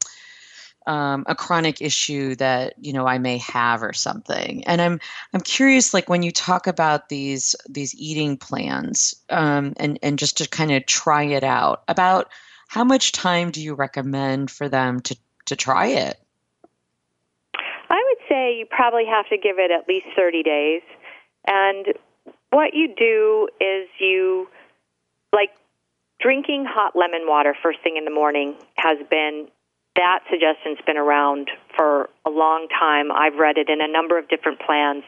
[0.87, 4.65] um, a chronic issue that you know I may have or something.
[4.67, 5.01] And I'm
[5.33, 10.37] I'm curious, like when you talk about these these eating plans, um, and and just
[10.39, 12.29] to kind of try it out, about
[12.75, 16.19] how much time do you recommend for them to to try it?
[17.89, 20.83] I would say you probably have to give it at least 30 days.
[21.47, 21.95] And
[22.51, 24.49] what you do is you,
[25.33, 25.51] like,
[26.19, 29.47] drinking hot lemon water first thing in the morning has been,
[29.95, 33.13] that suggestion's been around for a long time.
[33.13, 35.05] I've read it in a number of different plans.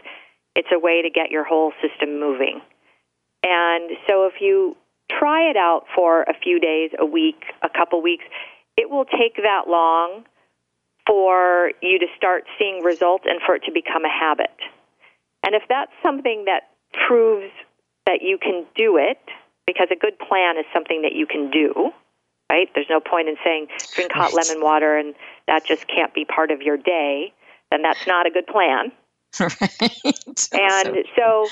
[0.55, 2.61] It's a way to get your whole system moving.
[3.43, 4.77] And so if you
[5.11, 8.25] try it out for a few days, a week, a couple weeks,
[8.77, 10.25] it will take that long
[11.07, 14.51] for you to start seeing results and for it to become a habit.
[15.45, 16.71] And if that's something that
[17.07, 17.53] proves
[18.07, 19.19] that you can do it,
[19.67, 21.91] because a good plan is something that you can do,
[22.51, 22.69] right?
[22.75, 25.15] There's no point in saying drink hot lemon water and
[25.47, 27.33] that just can't be part of your day.
[27.71, 28.93] then that's not a good plan.
[29.41, 30.53] right.
[30.53, 31.47] And so,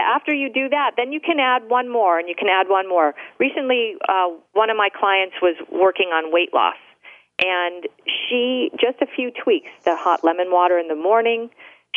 [0.00, 2.88] after you do that, then you can add one more, and you can add one
[2.88, 3.14] more.
[3.38, 6.76] Recently, uh, one of my clients was working on weight loss,
[7.38, 11.50] and she just a few tweaks: the hot lemon water in the morning.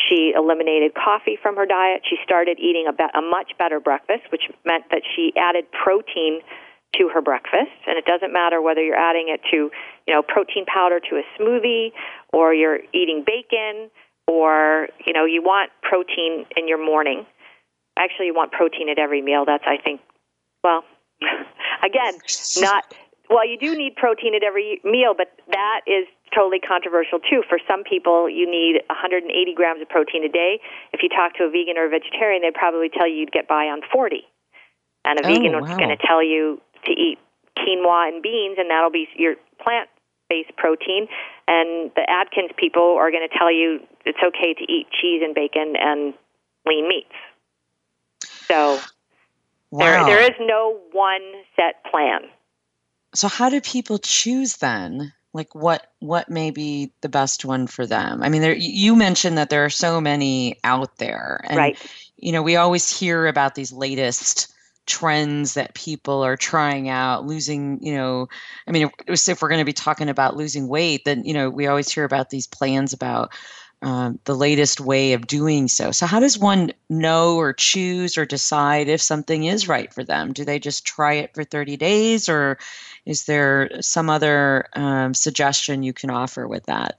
[0.10, 2.02] She eliminated coffee from her diet.
[2.10, 6.42] She started eating a, be- a much better breakfast, which meant that she added protein
[6.98, 7.74] to her breakfast.
[7.86, 9.70] And it doesn't matter whether you're adding it to,
[10.08, 11.92] you know, protein powder to a smoothie,
[12.32, 13.92] or you're eating bacon,
[14.28, 17.26] or you know, you want protein in your morning.
[17.98, 19.46] Actually, you want protein at every meal.
[19.46, 20.02] That's, I think,
[20.64, 20.84] well,
[21.84, 22.14] again,
[22.58, 22.86] not
[23.30, 27.42] well, you do need protein at every meal, but that is totally controversial too.
[27.48, 29.26] For some people, you need 180
[29.56, 30.60] grams of protein a day.
[30.92, 33.48] If you talk to a vegan or a vegetarian, they'd probably tell you you'd get
[33.48, 34.22] by on 40.
[35.06, 35.64] And a Oh, vegan wow.
[35.66, 37.18] is going to tell you to eat
[37.58, 39.90] quinoa and beans, and that'll be your plant
[40.30, 41.08] based protein.
[41.48, 45.34] And the Atkins people are going to tell you it's okay to eat cheese and
[45.34, 46.14] bacon and
[46.66, 47.16] lean meats.
[48.54, 48.80] So
[49.72, 50.06] wow.
[50.06, 51.22] there, there is no one
[51.56, 52.22] set plan.
[53.16, 55.14] so how do people choose then?
[55.34, 58.22] Like what what may be the best one for them?
[58.22, 61.78] I mean, there you mentioned that there are so many out there, and right.
[62.18, 64.54] you know we always hear about these latest
[64.86, 68.28] trends that people are trying out losing you know
[68.68, 71.50] i mean if, if we're going to be talking about losing weight then you know
[71.50, 73.32] we always hear about these plans about
[73.84, 78.26] um, the latest way of doing so so how does one know or choose or
[78.26, 82.28] decide if something is right for them do they just try it for 30 days
[82.30, 82.58] or
[83.06, 86.98] is there some other um, suggestion you can offer with that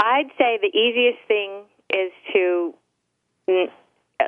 [0.00, 2.74] I'd say the easiest thing is to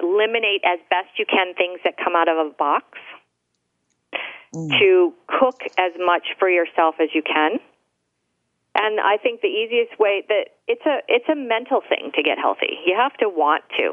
[0.02, 2.98] eliminate as best you can things that come out of a box,
[4.54, 4.78] Mm.
[4.80, 7.60] to cook as much for yourself as you can.
[8.82, 12.38] And I think the easiest way that it's a it's a mental thing to get
[12.38, 12.78] healthy.
[12.86, 13.92] You have to want to.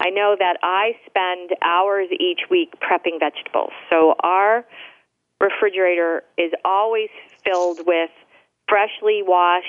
[0.00, 3.70] I know that I spend hours each week prepping vegetables.
[3.88, 4.64] So our
[5.38, 7.10] refrigerator is always
[7.44, 8.10] filled with
[8.68, 9.64] freshly washed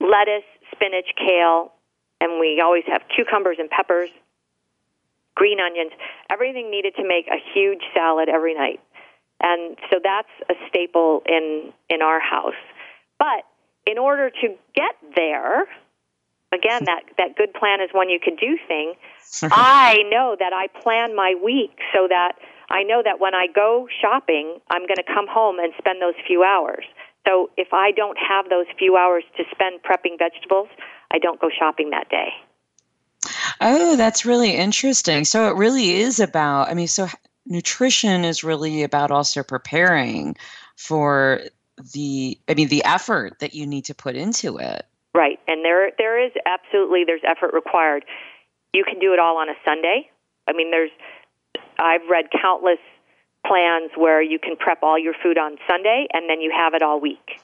[0.00, 1.72] lettuce, spinach, kale,
[2.22, 4.08] and we always have cucumbers and peppers,
[5.34, 5.92] green onions,
[6.30, 8.80] everything needed to make a huge salad every night.
[9.40, 12.54] And so that's a staple in in our house.
[13.18, 13.44] But
[13.86, 15.66] in order to get there,
[16.52, 18.94] again that that good plan is one you can do thing.
[19.42, 22.32] I know that I plan my week so that
[22.70, 26.14] I know that when I go shopping, I'm going to come home and spend those
[26.26, 26.84] few hours.
[27.26, 30.68] So if I don't have those few hours to spend prepping vegetables,
[31.10, 32.28] I don't go shopping that day.
[33.60, 35.24] Oh, that's really interesting.
[35.24, 37.08] So it really is about, I mean, so
[37.46, 40.36] nutrition is really about also preparing
[40.76, 41.40] for
[41.92, 44.86] the, I mean, the effort that you need to put into it.
[45.14, 48.04] Right, and there there is absolutely there's effort required.
[48.72, 50.10] You can do it all on a Sunday.
[50.48, 50.90] I mean, there's
[51.78, 52.80] I've read countless
[53.46, 56.82] plans where you can prep all your food on Sunday and then you have it
[56.82, 57.40] all week.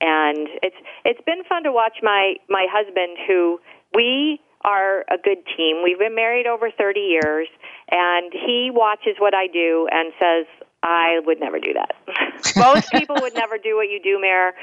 [0.00, 3.60] And it's it's been fun to watch my my husband who
[3.94, 5.82] we are a good team.
[5.84, 7.48] We've been married over 30 years
[7.90, 10.46] and he watches what I do and says
[10.84, 11.96] I would never do that.
[12.56, 14.54] Most people would never do what you do, Mair.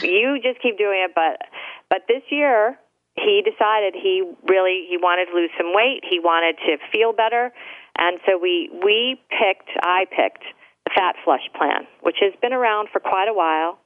[0.00, 1.42] You just keep doing it but
[1.90, 2.78] but this year
[3.16, 6.02] he decided he really he wanted to lose some weight.
[6.08, 7.52] He wanted to feel better.
[7.98, 10.44] And so we we picked i picked
[10.84, 13.78] the fat flush plan which has been around for quite a while.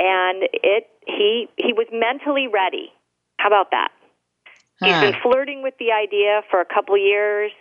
[0.00, 2.92] And it he he was mentally ready.
[3.38, 3.92] How about that?
[4.82, 7.52] He's been flirting with the idea for a couple of years.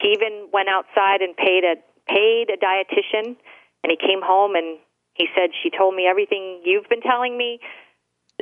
[0.00, 1.76] He even went outside and paid a
[2.10, 3.36] paid a dietitian
[3.82, 4.78] and he came home and
[5.14, 7.60] he said she told me everything you've been telling me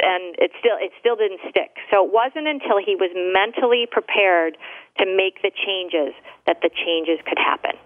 [0.01, 1.77] and it still it still didn't stick.
[1.91, 4.57] So it wasn't until he was mentally prepared
[4.99, 6.15] to make the changes
[6.47, 7.77] that the changes could happen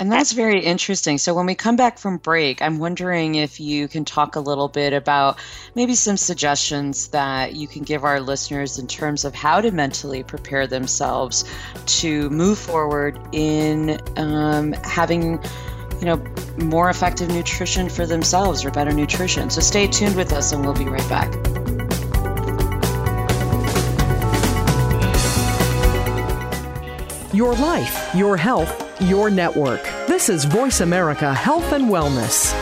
[0.00, 1.18] And that's very interesting.
[1.18, 4.68] So when we come back from break, I'm wondering if you can talk a little
[4.68, 5.38] bit about
[5.74, 10.22] maybe some suggestions that you can give our listeners in terms of how to mentally
[10.22, 11.44] prepare themselves
[11.84, 15.32] to move forward in um, having
[16.00, 16.24] you know
[16.56, 19.50] more effective nutrition for themselves or better nutrition.
[19.50, 21.30] So stay tuned with us and we'll be right back.
[27.40, 29.82] Your life, your health, your network.
[30.06, 32.52] This is Voice America Health and Wellness.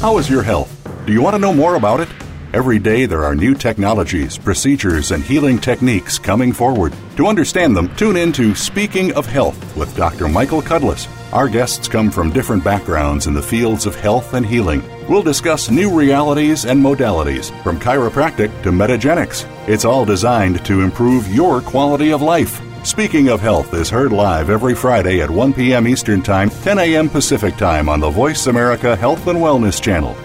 [0.00, 0.72] How is your health?
[1.06, 2.08] Do you want to know more about it?
[2.52, 6.94] Every day there are new technologies, procedures, and healing techniques coming forward.
[7.16, 10.26] To understand them, tune in to Speaking of Health with Dr.
[10.26, 11.06] Michael Cudlis.
[11.32, 14.82] Our guests come from different backgrounds in the fields of health and healing.
[15.08, 19.46] We'll discuss new realities and modalities, from chiropractic to metagenics.
[19.68, 22.60] It's all designed to improve your quality of life.
[22.86, 25.88] Speaking of Health is heard live every Friday at 1 p.m.
[25.88, 27.08] Eastern Time, 10 a.m.
[27.08, 30.16] Pacific Time on the Voice America Health and Wellness Channel.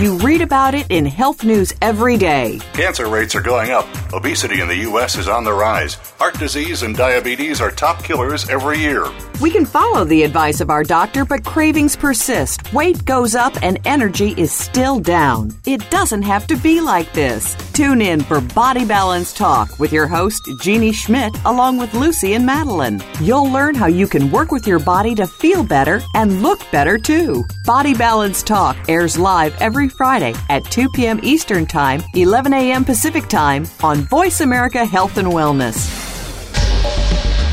[0.00, 2.58] You read about it in health news every day.
[2.72, 3.86] Cancer rates are going up.
[4.14, 5.18] Obesity in the U.S.
[5.18, 5.96] is on the rise.
[6.18, 9.04] Heart disease and diabetes are top killers every year.
[9.42, 12.72] We can follow the advice of our doctor, but cravings persist.
[12.72, 15.54] Weight goes up and energy is still down.
[15.66, 17.54] It doesn't have to be like this.
[17.74, 22.46] Tune in for Body Balance Talk with your host, Jeannie Schmidt, along with Lucy and
[22.46, 23.02] Madeline.
[23.20, 26.96] You'll learn how you can work with your body to feel better and look better
[26.96, 27.44] too.
[27.66, 31.20] Body Balance Talk airs live every Friday at 2 p.m.
[31.22, 32.84] Eastern Time, 11 a.m.
[32.84, 36.08] Pacific Time on Voice America Health and Wellness.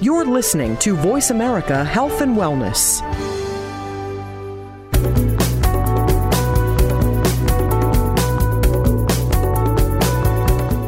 [0.00, 3.02] You're listening to Voice America Health and Wellness.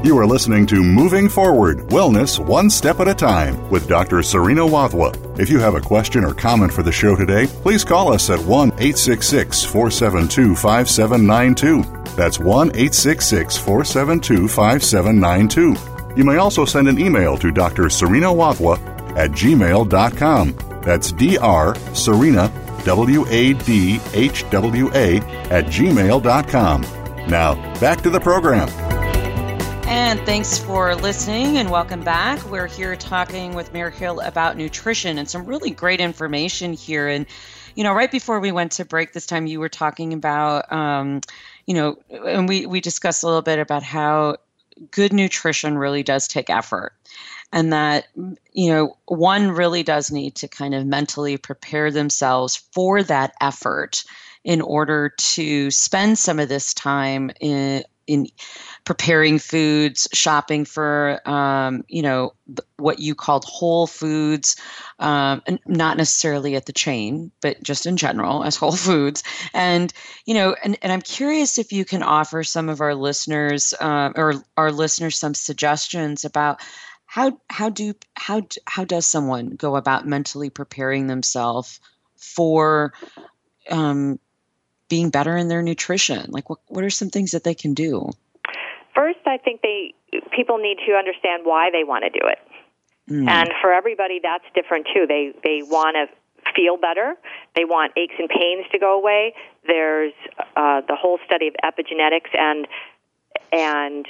[0.08, 4.22] You are listening to Moving Forward Wellness One Step at a Time with Dr.
[4.22, 5.38] Serena Wadhwa.
[5.38, 8.38] If you have a question or comment for the show today, please call us at
[8.38, 11.82] 1 866 472 5792.
[12.16, 16.16] That's 1 866 472 5792.
[16.16, 17.90] You may also send an email to Dr.
[17.90, 18.78] Serena Wadhwa
[19.14, 20.80] at gmail.com.
[20.80, 21.94] That's Dr.
[21.94, 22.50] Serena,
[22.86, 25.18] W A D H W A,
[25.50, 26.80] at gmail.com.
[27.28, 28.87] Now, back to the program.
[29.88, 32.44] And thanks for listening and welcome back.
[32.50, 37.08] We're here talking with Mair Hill about nutrition and some really great information here.
[37.08, 37.24] And,
[37.74, 41.22] you know, right before we went to break this time, you were talking about, um,
[41.64, 44.36] you know, and we, we discussed a little bit about how
[44.90, 46.92] good nutrition really does take effort.
[47.50, 48.08] And that,
[48.52, 54.04] you know, one really does need to kind of mentally prepare themselves for that effort
[54.44, 58.26] in order to spend some of this time in in
[58.84, 62.32] preparing foods, shopping for, um, you know,
[62.78, 64.56] what you called whole foods,
[64.98, 69.22] um, not necessarily at the chain, but just in general as whole foods.
[69.52, 69.92] And,
[70.24, 74.10] you know, and, and I'm curious if you can offer some of our listeners uh,
[74.16, 76.60] or our listeners some suggestions about
[77.04, 81.80] how how do how how does someone go about mentally preparing themselves
[82.16, 82.92] for
[83.70, 84.18] um,
[84.88, 86.30] being better in their nutrition?
[86.30, 88.10] Like, what what are some things that they can do?
[88.94, 89.94] First, I think they
[90.34, 92.38] people need to understand why they want to do it,
[93.10, 93.28] mm.
[93.28, 95.06] and for everybody, that's different too.
[95.06, 97.14] They they want to feel better.
[97.54, 99.34] They want aches and pains to go away.
[99.66, 100.12] There's
[100.56, 102.66] uh, the whole study of epigenetics and
[103.52, 104.06] and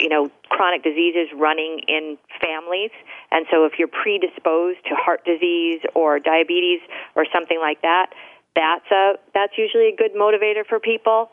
[0.00, 2.90] you know chronic diseases running in families
[3.30, 6.80] and so if you're predisposed to heart disease or diabetes
[7.16, 8.10] or something like that
[8.58, 11.30] that's a that's usually a good motivator for people.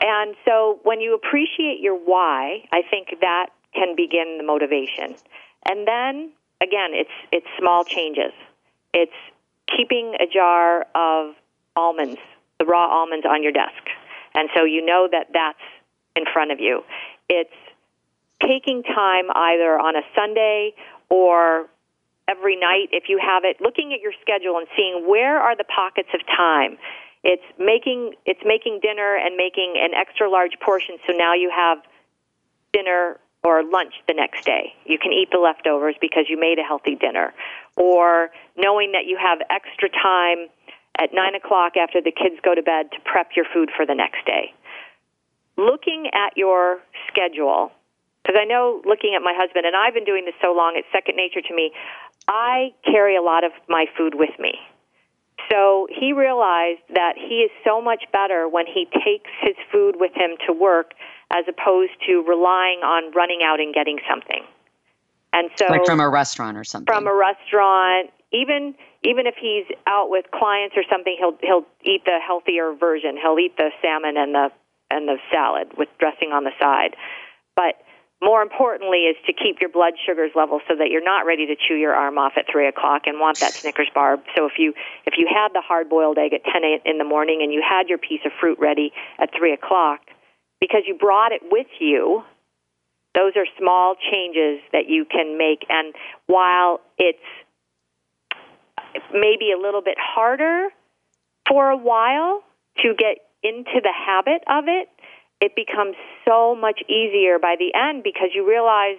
[0.00, 5.14] And so when you appreciate your why, I think that can begin the motivation.
[5.68, 6.32] And then
[6.62, 8.32] again, it's it's small changes.
[8.94, 9.12] It's
[9.76, 11.34] keeping a jar of
[11.76, 12.20] almonds,
[12.58, 13.82] the raw almonds on your desk.
[14.34, 15.58] And so you know that that's
[16.16, 16.82] in front of you.
[17.28, 17.50] It's
[18.42, 20.72] taking time either on a Sunday
[21.10, 21.68] or
[22.28, 25.64] every night if you have it, looking at your schedule and seeing where are the
[25.64, 26.76] pockets of time.
[27.24, 31.78] It's making it's making dinner and making an extra large portion so now you have
[32.72, 34.74] dinner or lunch the next day.
[34.84, 37.32] You can eat the leftovers because you made a healthy dinner.
[37.76, 40.48] Or knowing that you have extra time
[40.98, 43.94] at nine o'clock after the kids go to bed to prep your food for the
[43.94, 44.52] next day.
[45.56, 47.72] Looking at your schedule,
[48.22, 50.86] because I know looking at my husband, and I've been doing this so long, it's
[50.92, 51.72] second nature to me.
[52.28, 54.52] I carry a lot of my food with me.
[55.50, 60.12] So he realized that he is so much better when he takes his food with
[60.14, 60.92] him to work
[61.30, 64.42] as opposed to relying on running out and getting something.
[65.32, 66.92] And so like from a restaurant or something.
[66.92, 68.74] From a restaurant, even
[69.04, 73.16] even if he's out with clients or something, he'll he'll eat the healthier version.
[73.20, 74.50] He'll eat the salmon and the
[74.90, 76.96] and the salad with dressing on the side.
[77.56, 77.76] But
[78.20, 81.54] more importantly is to keep your blood sugars level so that you're not ready to
[81.54, 84.18] chew your arm off at three o'clock and want that Snickers bar.
[84.36, 84.74] So if you
[85.06, 87.88] if you had the hard boiled egg at ten in the morning and you had
[87.88, 90.00] your piece of fruit ready at three o'clock,
[90.60, 92.24] because you brought it with you,
[93.14, 95.64] those are small changes that you can make.
[95.68, 95.94] And
[96.26, 97.18] while it's
[99.12, 100.68] maybe a little bit harder
[101.48, 102.42] for a while
[102.82, 104.88] to get into the habit of it,
[105.40, 108.98] it becomes so much easier by the end because you realize,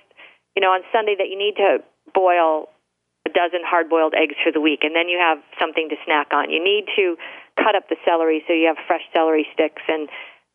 [0.55, 1.83] you know, on Sunday that you need to
[2.13, 2.69] boil
[3.27, 6.31] a dozen hard boiled eggs for the week and then you have something to snack
[6.31, 6.49] on.
[6.49, 7.17] You need to
[7.57, 10.07] cut up the celery so you have fresh celery sticks and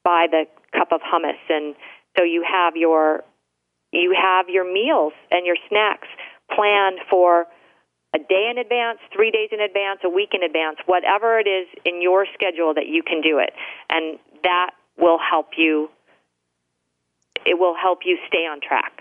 [0.03, 1.74] buy the cup of hummus and
[2.16, 3.22] so you have your
[3.93, 6.09] you have your meals and your snacks
[6.51, 7.47] planned for
[8.14, 11.66] a day in advance, three days in advance, a week in advance, whatever it is
[11.85, 13.51] in your schedule that you can do it.
[13.91, 15.88] And that will help you
[17.47, 19.01] it will help you stay on track.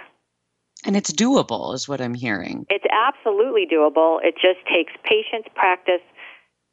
[0.85, 2.65] And it's doable is what I'm hearing.
[2.69, 4.19] It's absolutely doable.
[4.21, 6.01] It just takes patience, practice,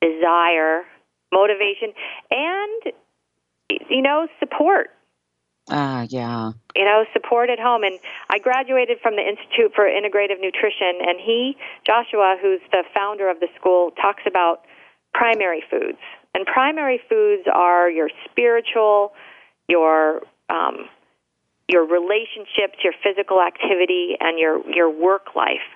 [0.00, 0.82] desire,
[1.32, 1.92] motivation,
[2.30, 2.92] and
[3.88, 4.90] you know, support.
[5.70, 6.50] Ah, uh, yeah.
[6.74, 7.84] You know, support at home.
[7.84, 11.56] And I graduated from the Institute for Integrative Nutrition, and he,
[11.86, 14.64] Joshua, who's the founder of the school, talks about
[15.14, 15.98] primary foods.
[16.34, 19.12] And primary foods are your spiritual,
[19.68, 20.88] your um,
[21.68, 25.66] your relationships, your physical activity, and your your work life.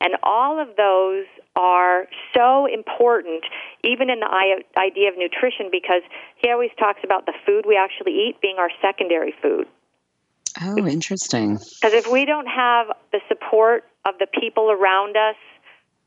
[0.00, 1.24] And all of those
[1.56, 3.44] are so important,
[3.84, 6.02] even in the idea of nutrition, because
[6.36, 9.66] he always talks about the food we actually eat being our secondary food.
[10.60, 11.54] Oh, interesting.
[11.54, 15.36] Because if we don't have the support of the people around us,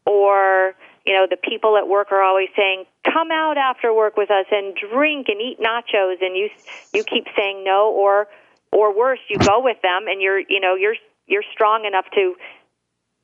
[0.06, 0.74] or
[1.08, 4.46] you know, the people at work are always saying, "Come out after work with us
[4.52, 6.50] and drink and eat nachos," and you
[6.94, 8.28] you keep saying no, or
[8.72, 10.96] or worse, you go with them and you're you know you're
[11.26, 12.36] you're strong enough to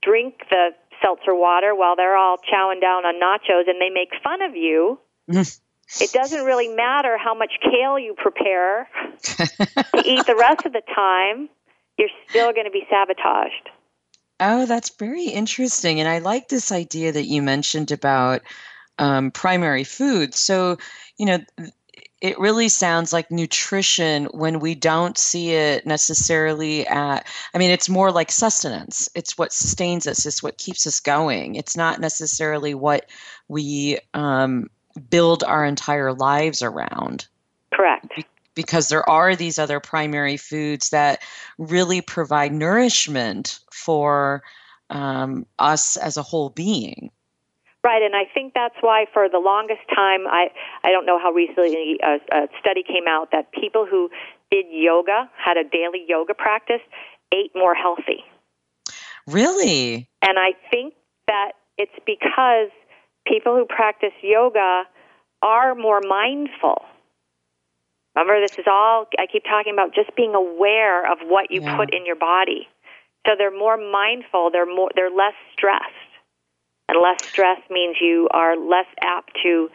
[0.01, 0.69] drink the
[1.01, 4.97] seltzer water while they're all chowing down on nachos and they make fun of you.
[6.01, 8.87] it doesn't really matter how much kale you prepare
[9.23, 11.49] to eat the rest of the time.
[11.97, 13.69] You're still going to be sabotaged.
[14.39, 15.99] Oh, that's very interesting.
[15.99, 18.41] And I like this idea that you mentioned about
[18.97, 20.33] um, primary food.
[20.33, 20.77] So,
[21.17, 21.39] you know,
[22.21, 27.89] it really sounds like nutrition when we don't see it necessarily at, I mean, it's
[27.89, 29.09] more like sustenance.
[29.13, 31.55] It's what sustains us, it's what keeps us going.
[31.55, 33.09] It's not necessarily what
[33.47, 34.69] we um,
[35.09, 37.27] build our entire lives around.
[37.73, 38.23] Correct
[38.55, 41.21] because there are these other primary foods that
[41.57, 44.43] really provide nourishment for
[44.89, 47.09] um, us as a whole being.
[47.83, 50.51] Right, and I think that's why for the longest time, I
[50.85, 54.09] I don't know how recently a, a study came out that people who
[54.51, 56.79] did yoga, had a daily yoga practice,
[57.33, 58.23] ate more healthy.
[59.27, 60.07] Really?
[60.21, 60.93] And I think
[61.27, 62.69] that it's because
[63.27, 64.83] people who practice yoga
[65.41, 66.85] are more mindful
[68.15, 71.75] Remember, this is all, I keep talking about just being aware of what you yeah.
[71.75, 72.67] put in your body.
[73.25, 76.11] So they're more mindful, they're, more, they're less stressed.
[76.89, 79.69] And less stress means you are less apt to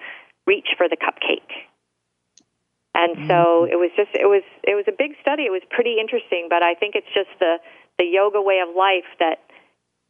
[0.47, 1.66] reach for the cupcake.
[2.95, 3.28] And mm-hmm.
[3.28, 5.45] so it was just it was it was a big study.
[5.45, 7.62] It was pretty interesting, but I think it's just the
[7.99, 9.39] the yoga way of life that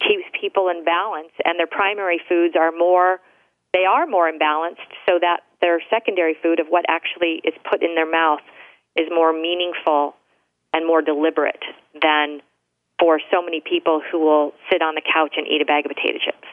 [0.00, 3.20] keeps people in balance and their primary foods are more
[3.72, 7.94] they are more imbalanced so that their secondary food of what actually is put in
[7.94, 8.40] their mouth
[8.96, 10.14] is more meaningful
[10.72, 11.62] and more deliberate
[12.00, 12.40] than
[13.00, 15.92] for so many people who will sit on the couch and eat a bag of
[15.94, 16.48] potato chips.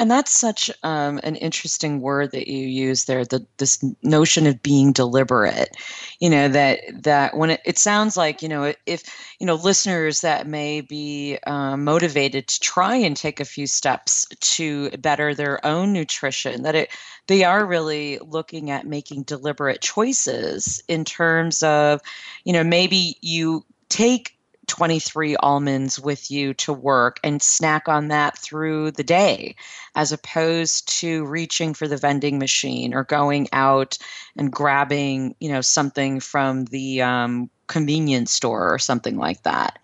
[0.00, 3.22] And that's such um, an interesting word that you use there.
[3.22, 5.76] The this notion of being deliberate.
[6.20, 9.02] You know that that when it, it sounds like you know if
[9.38, 14.26] you know listeners that may be um, motivated to try and take a few steps
[14.40, 16.88] to better their own nutrition, that it
[17.26, 22.00] they are really looking at making deliberate choices in terms of
[22.44, 24.39] you know maybe you take
[24.70, 29.56] 23 almonds with you to work and snack on that through the day
[29.96, 33.98] as opposed to reaching for the vending machine or going out
[34.36, 39.80] and grabbing you know something from the um, convenience store or something like that.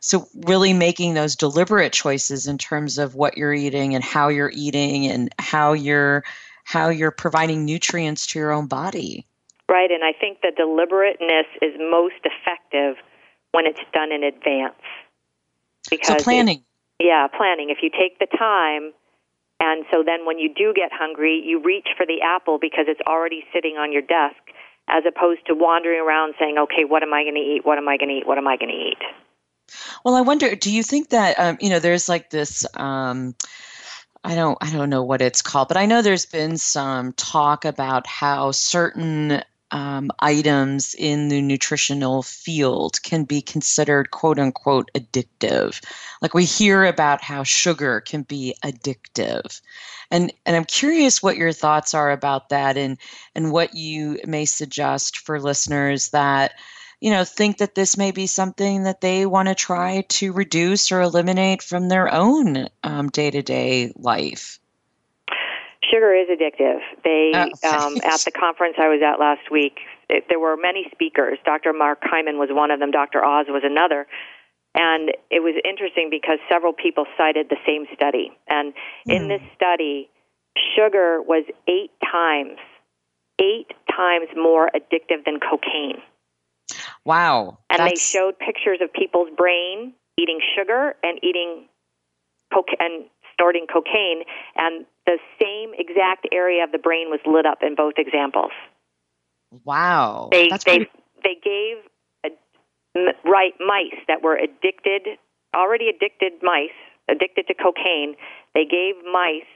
[0.00, 4.52] So really making those deliberate choices in terms of what you're eating and how you're
[4.54, 6.22] eating and how you're
[6.64, 9.26] how you're providing nutrients to your own body.
[9.70, 12.96] Right and i think the deliberateness is most effective
[13.52, 14.74] when it's done in advance.
[15.90, 16.64] Because so planning.
[16.98, 17.70] It, yeah, planning.
[17.70, 18.92] If you take the time,
[19.60, 23.00] and so then when you do get hungry, you reach for the apple because it's
[23.06, 24.36] already sitting on your desk,
[24.88, 27.64] as opposed to wandering around saying, "Okay, what am I going to eat?
[27.64, 28.26] What am I going to eat?
[28.26, 28.98] What am I going to eat?"
[30.04, 33.34] Well, I wonder, do you think that, um, you know, there's like this, um,
[34.24, 37.64] I don't I don't know what it's called, but I know there's been some talk
[37.64, 45.80] about how certain um, items in the nutritional field can be considered quote unquote addictive.
[46.22, 49.60] Like we hear about how sugar can be addictive.
[50.10, 52.98] And and I'm curious what your thoughts are about that and
[53.34, 56.52] and what you may suggest for listeners that
[57.00, 60.90] you know think that this may be something that they want to try to reduce
[60.90, 64.58] or eliminate from their own um, day-to-day life
[65.90, 69.78] sugar is addictive they oh, um, at the conference i was at last week
[70.08, 73.62] it, there were many speakers dr mark hyman was one of them dr oz was
[73.64, 74.06] another
[74.74, 78.72] and it was interesting because several people cited the same study and
[79.06, 79.14] mm.
[79.14, 79.28] in hmm.
[79.28, 80.08] this study
[80.76, 82.58] sugar was eight times
[83.40, 86.02] eight times more addictive than cocaine
[87.04, 87.58] Wow.
[87.70, 91.64] And they showed pictures of people's brain eating sugar and eating
[92.52, 93.04] coke and
[93.38, 94.22] snorting cocaine,
[94.56, 98.50] and the same exact area of the brain was lit up in both examples.
[99.64, 100.28] Wow.
[100.30, 100.90] They That's they pretty...
[101.22, 101.76] they gave
[102.26, 102.30] a,
[103.24, 105.18] right mice that were addicted,
[105.56, 106.76] already addicted mice,
[107.08, 108.16] addicted to cocaine.
[108.54, 109.48] They gave mice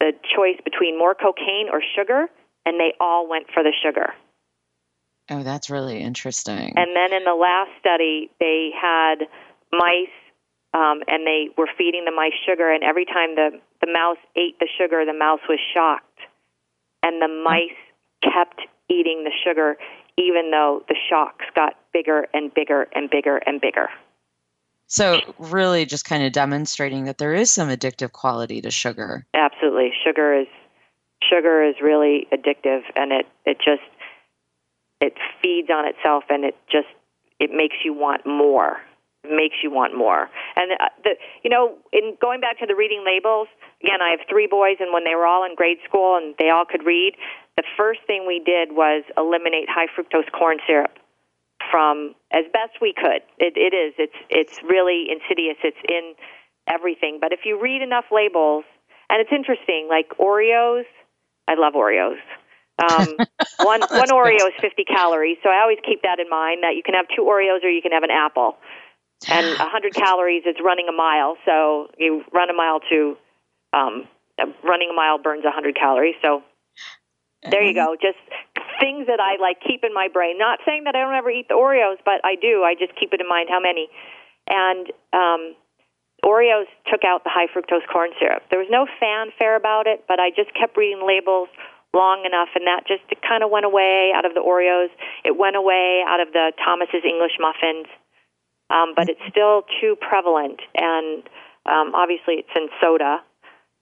[0.00, 2.26] the choice between more cocaine or sugar,
[2.64, 4.14] and they all went for the sugar.
[5.30, 6.74] Oh, that's really interesting.
[6.76, 9.26] And then in the last study, they had
[9.72, 10.08] mice,
[10.76, 14.58] um, and they were feeding the mice sugar, and every time the the mouse ate
[14.58, 16.20] the sugar, the mouse was shocked,
[17.02, 17.78] and the mice
[18.22, 18.60] kept
[18.90, 19.76] eating the sugar,
[20.18, 23.88] even though the shocks got bigger and bigger and bigger and bigger.
[24.86, 29.24] So, really, just kind of demonstrating that there is some addictive quality to sugar.
[29.32, 30.46] Absolutely, sugar is
[31.22, 33.82] sugar is really addictive, and it it just
[35.00, 36.88] it feeds on itself and it just
[37.38, 38.78] it makes you want more
[39.30, 40.28] makes you want more.
[40.56, 41.10] And uh, the
[41.42, 43.48] you know in going back to the reading labels
[43.82, 46.50] again i have three boys and when they were all in grade school and they
[46.50, 47.14] all could read
[47.56, 50.92] the first thing we did was eliminate high fructose corn syrup
[51.70, 53.22] from as best we could.
[53.38, 55.56] It it is it's it's really insidious.
[55.64, 56.14] It's in
[56.68, 57.18] everything.
[57.20, 58.64] But if you read enough labels
[59.08, 60.84] and it's interesting like oreos
[61.48, 62.18] i love oreos.
[62.76, 63.16] Um,
[63.64, 66.82] one one Oreo is 50 calories, so I always keep that in mind that you
[66.84, 68.58] can have two Oreos or you can have an apple.
[69.28, 73.16] And 100 calories is running a mile, so you run a mile to
[73.72, 74.08] um,
[74.62, 76.14] running a mile burns 100 calories.
[76.22, 76.42] So
[77.50, 77.96] there you go.
[78.00, 78.18] Just
[78.80, 80.38] things that I like keep in my brain.
[80.38, 82.62] Not saying that I don't ever eat the Oreos, but I do.
[82.64, 83.88] I just keep it in mind how many.
[84.46, 85.54] And um,
[86.24, 88.42] Oreos took out the high fructose corn syrup.
[88.50, 91.48] There was no fanfare about it, but I just kept reading labels
[91.94, 94.88] long enough, and that just kind of went away out of the Oreos.
[95.24, 97.86] It went away out of the Thomas's English muffins,
[98.70, 100.60] um, but it's still too prevalent.
[100.74, 101.22] And
[101.66, 103.22] um, obviously, it's in soda.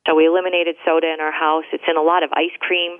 [0.06, 1.64] So we eliminated soda in our house.
[1.72, 2.98] It's in a lot of ice cream.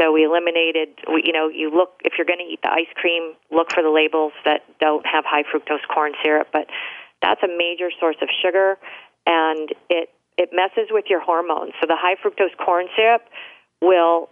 [0.00, 0.88] So we eliminated.
[1.06, 3.82] We, you know, you look if you're going to eat the ice cream, look for
[3.82, 6.48] the labels that don't have high fructose corn syrup.
[6.52, 6.66] But
[7.22, 8.78] that's a major source of sugar,
[9.26, 11.72] and it it messes with your hormones.
[11.80, 13.22] So the high fructose corn syrup
[13.82, 14.30] will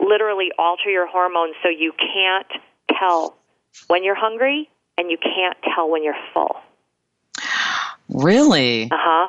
[0.00, 2.62] literally alter your hormones so you can't
[2.98, 3.36] tell
[3.88, 6.56] when you're hungry and you can't tell when you're full.
[8.08, 8.84] Really?
[8.90, 9.28] Uh huh.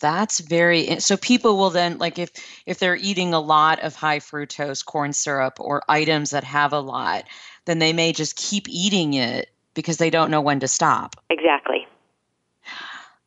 [0.00, 2.30] That's very so people will then like if
[2.64, 6.80] if they're eating a lot of high fructose corn syrup or items that have a
[6.80, 7.24] lot,
[7.66, 11.16] then they may just keep eating it because they don't know when to stop.
[11.28, 11.86] Exactly.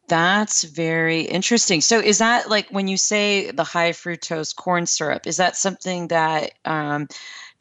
[0.08, 1.82] That's very interesting.
[1.82, 6.10] So, is that like when you say the high fructose corn syrup, is that something
[6.10, 7.08] that um,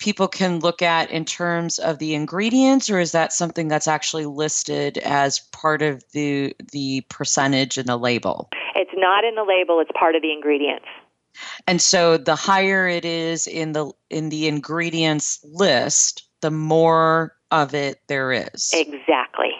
[0.02, 4.26] people can look at in terms of the ingredients, or is that something that's actually
[4.26, 8.50] listed as part of the the percentage in the label?
[8.74, 10.86] It's not in the label; it's part of the ingredients.
[11.66, 17.72] And so, the higher it is in the in the ingredients list, the more of
[17.72, 18.70] it there is.
[18.74, 19.52] Exactly.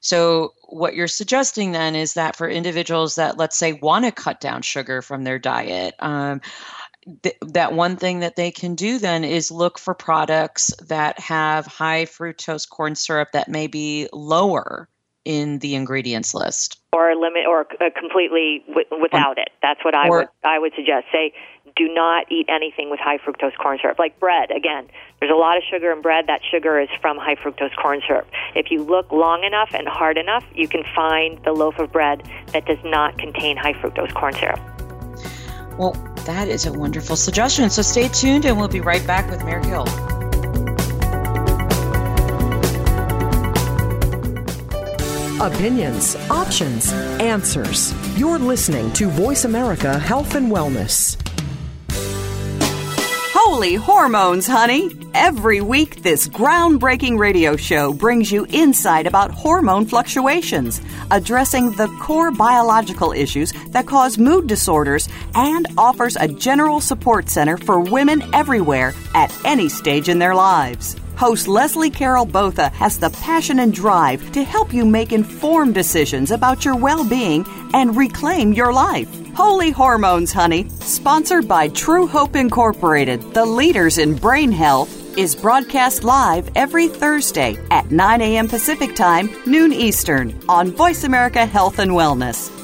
[0.00, 4.40] So, what you're suggesting then is that for individuals that, let's say, want to cut
[4.40, 6.40] down sugar from their diet, um,
[7.22, 11.66] th- that one thing that they can do then is look for products that have
[11.66, 14.88] high fructose corn syrup that may be lower
[15.24, 16.78] in the ingredients list.
[16.92, 19.48] Or limit or uh, completely w- without it.
[19.62, 21.06] That's what i or, would i would suggest.
[21.10, 21.32] Say
[21.76, 23.98] do not eat anything with high fructose corn syrup.
[23.98, 24.86] Like bread again
[25.20, 26.26] there's a lot of sugar in bread.
[26.26, 28.28] That sugar is from high fructose corn syrup.
[28.54, 32.28] If you look long enough and hard enough you can find the loaf of bread
[32.48, 34.73] that does not contain high fructose corn syrup
[35.78, 35.92] well
[36.24, 39.60] that is a wonderful suggestion so stay tuned and we'll be right back with Mair
[39.60, 39.86] Hill
[45.44, 47.92] Opinions, options, answers.
[48.18, 51.23] You're listening to Voice America Health and Wellness.
[53.54, 54.90] Holy hormones, honey!
[55.14, 60.80] Every week, this groundbreaking radio show brings you insight about hormone fluctuations,
[61.12, 67.56] addressing the core biological issues that cause mood disorders, and offers a general support center
[67.56, 70.96] for women everywhere at any stage in their lives.
[71.16, 76.30] Host Leslie Carol Botha has the passion and drive to help you make informed decisions
[76.30, 79.08] about your well being and reclaim your life.
[79.34, 86.04] Holy Hormones, honey, sponsored by True Hope Incorporated, the leaders in brain health, is broadcast
[86.04, 88.48] live every Thursday at 9 a.m.
[88.48, 92.63] Pacific Time, noon Eastern, on Voice America Health and Wellness.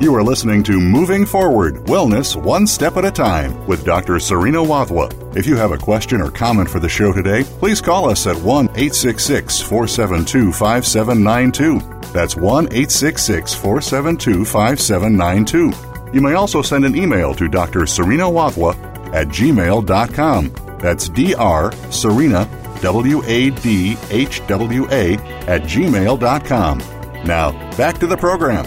[0.00, 4.18] You are listening to Moving Forward Wellness One Step at a Time with Dr.
[4.20, 5.36] Serena Wadhwa.
[5.36, 8.36] If you have a question or comment for the show today, please call us at
[8.36, 11.80] 1 866 472 5792.
[12.12, 15.72] That's 1 866 472 5792.
[16.12, 17.86] You may also send an email to Dr.
[17.86, 18.76] Serena Wadhwa
[19.14, 20.52] at gmail.com.
[20.78, 21.72] That's Dr.
[21.90, 22.48] Serena,
[22.82, 25.14] W A D H W A,
[25.48, 26.78] at gmail.com.
[27.24, 28.66] Now, back to the program.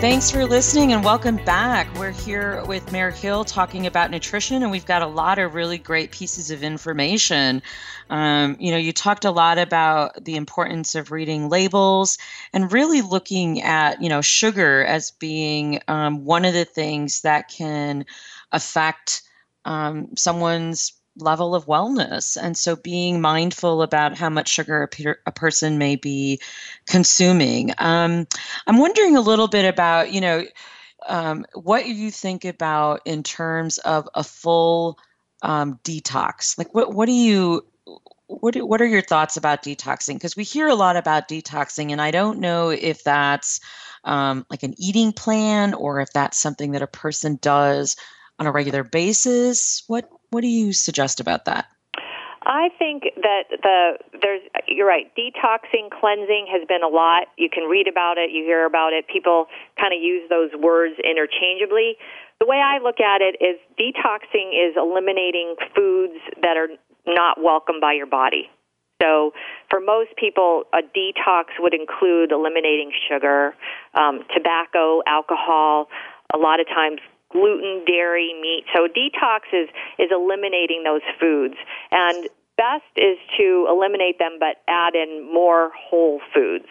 [0.00, 1.92] Thanks for listening and welcome back.
[1.98, 5.76] We're here with Mair Hill talking about nutrition, and we've got a lot of really
[5.76, 7.60] great pieces of information.
[8.08, 12.16] Um, you know, you talked a lot about the importance of reading labels
[12.52, 17.48] and really looking at, you know, sugar as being um, one of the things that
[17.48, 18.06] can
[18.52, 19.22] affect
[19.64, 22.36] um, someone's level of wellness.
[22.40, 26.40] And so being mindful about how much sugar a, pe- a person may be
[26.86, 27.72] consuming.
[27.78, 28.26] Um,
[28.66, 30.44] I'm wondering a little bit about, you know,
[31.08, 34.98] um, what you think about in terms of a full
[35.42, 36.58] um, detox.
[36.58, 37.64] Like, what, what do you,
[38.26, 40.14] what, do, what are your thoughts about detoxing?
[40.14, 43.60] Because we hear a lot about detoxing, and I don't know if that's
[44.04, 47.96] um, like an eating plan or if that's something that a person does
[48.38, 49.82] on a regular basis.
[49.86, 51.66] What what do you suggest about that?
[52.48, 55.10] I think that the there's you're right.
[55.16, 57.28] Detoxing, cleansing has been a lot.
[57.36, 59.06] You can read about it, you hear about it.
[59.06, 59.46] People
[59.78, 61.96] kind of use those words interchangeably.
[62.40, 66.68] The way I look at it is detoxing is eliminating foods that are
[67.06, 68.48] not welcome by your body.
[69.02, 69.32] So,
[69.70, 73.54] for most people, a detox would include eliminating sugar,
[73.94, 75.88] um, tobacco, alcohol,
[76.34, 77.00] a lot of times
[77.32, 78.64] gluten, dairy, meat.
[78.74, 79.68] So detox is
[79.98, 81.54] is eliminating those foods,
[81.90, 86.66] and best is to eliminate them, but add in more whole foods.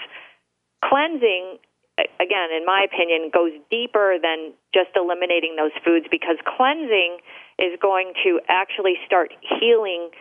[0.84, 1.58] Cleansing,
[1.98, 7.18] again, in my opinion, goes deeper than just eliminating those foods because cleansing
[7.58, 10.12] is going to actually start healing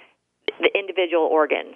[0.60, 1.74] the individual organs.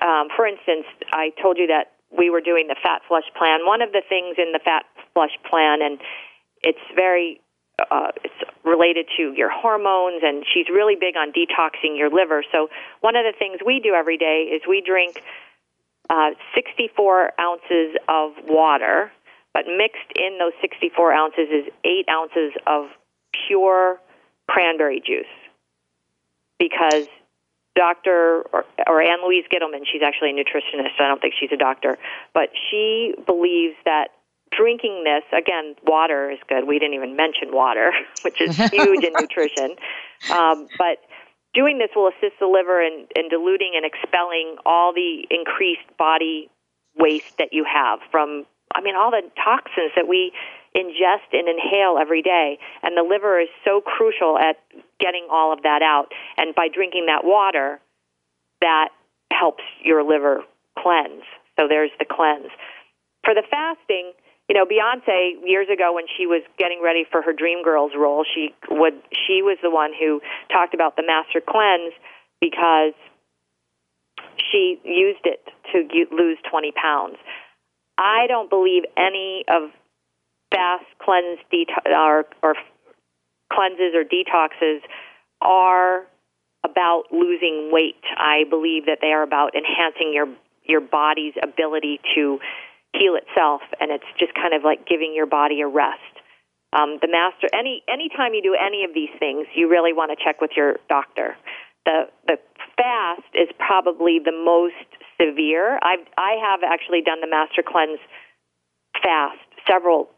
[0.00, 3.60] Um, for instance, I told you that we were doing the Fat Flush Plan.
[3.64, 6.00] One of the things in the Fat Flush Plan, and
[6.62, 7.40] it's very
[7.90, 12.44] uh, it's related to your hormones, and she's really big on detoxing your liver.
[12.52, 12.68] So
[13.00, 15.22] one of the things we do every day is we drink
[16.10, 19.12] uh, 64 ounces of water,
[19.54, 22.86] but mixed in those 64 ounces is eight ounces of
[23.46, 23.98] pure
[24.48, 25.26] cranberry juice,
[26.58, 27.06] because
[27.74, 28.44] Dr.
[28.52, 31.00] or, or Ann Louise Gittleman, she's actually a nutritionist.
[31.00, 31.98] I don't think she's a doctor,
[32.34, 34.08] but she believes that
[34.56, 36.66] drinking this again water is good.
[36.66, 37.92] We didn't even mention water
[38.22, 39.76] which is huge in nutrition.
[40.30, 40.98] Um, but
[41.54, 46.50] doing this will assist the liver in, in diluting and expelling all the increased body
[46.96, 48.44] waste that you have from
[48.74, 50.30] i mean all the toxins that we
[50.76, 52.58] ingest and inhale every day.
[52.82, 54.56] And the liver is so crucial at
[54.98, 56.12] getting all of that out.
[56.36, 57.80] And by drinking that water
[58.60, 58.88] that
[59.32, 60.42] helps your liver
[60.78, 61.24] cleanse.
[61.58, 62.50] So there's the cleanse.
[63.24, 64.12] For the fasting
[64.52, 68.52] you know, Beyonce years ago when she was getting ready for her Dreamgirls role, she
[68.68, 70.20] would she was the one who
[70.52, 71.94] talked about the master cleanse
[72.38, 72.92] because
[74.50, 75.40] she used it
[75.72, 77.16] to lose 20 pounds.
[77.96, 79.70] I don't believe any of
[80.52, 82.54] fast cleanse det- or, or
[83.50, 84.80] cleanses or detoxes
[85.40, 86.04] are
[86.62, 88.04] about losing weight.
[88.18, 90.26] I believe that they are about enhancing your
[90.64, 92.38] your body's ability to
[92.92, 96.00] heal itself, and it's just kind of like giving your body a rest.
[96.72, 100.24] Um, the master, any anytime you do any of these things, you really want to
[100.24, 101.36] check with your doctor.
[101.84, 102.38] The the
[102.76, 104.88] fast is probably the most
[105.20, 105.78] severe.
[105.82, 108.00] I've I have actually done the Master Cleanse
[109.02, 109.38] fast
[109.68, 110.08] several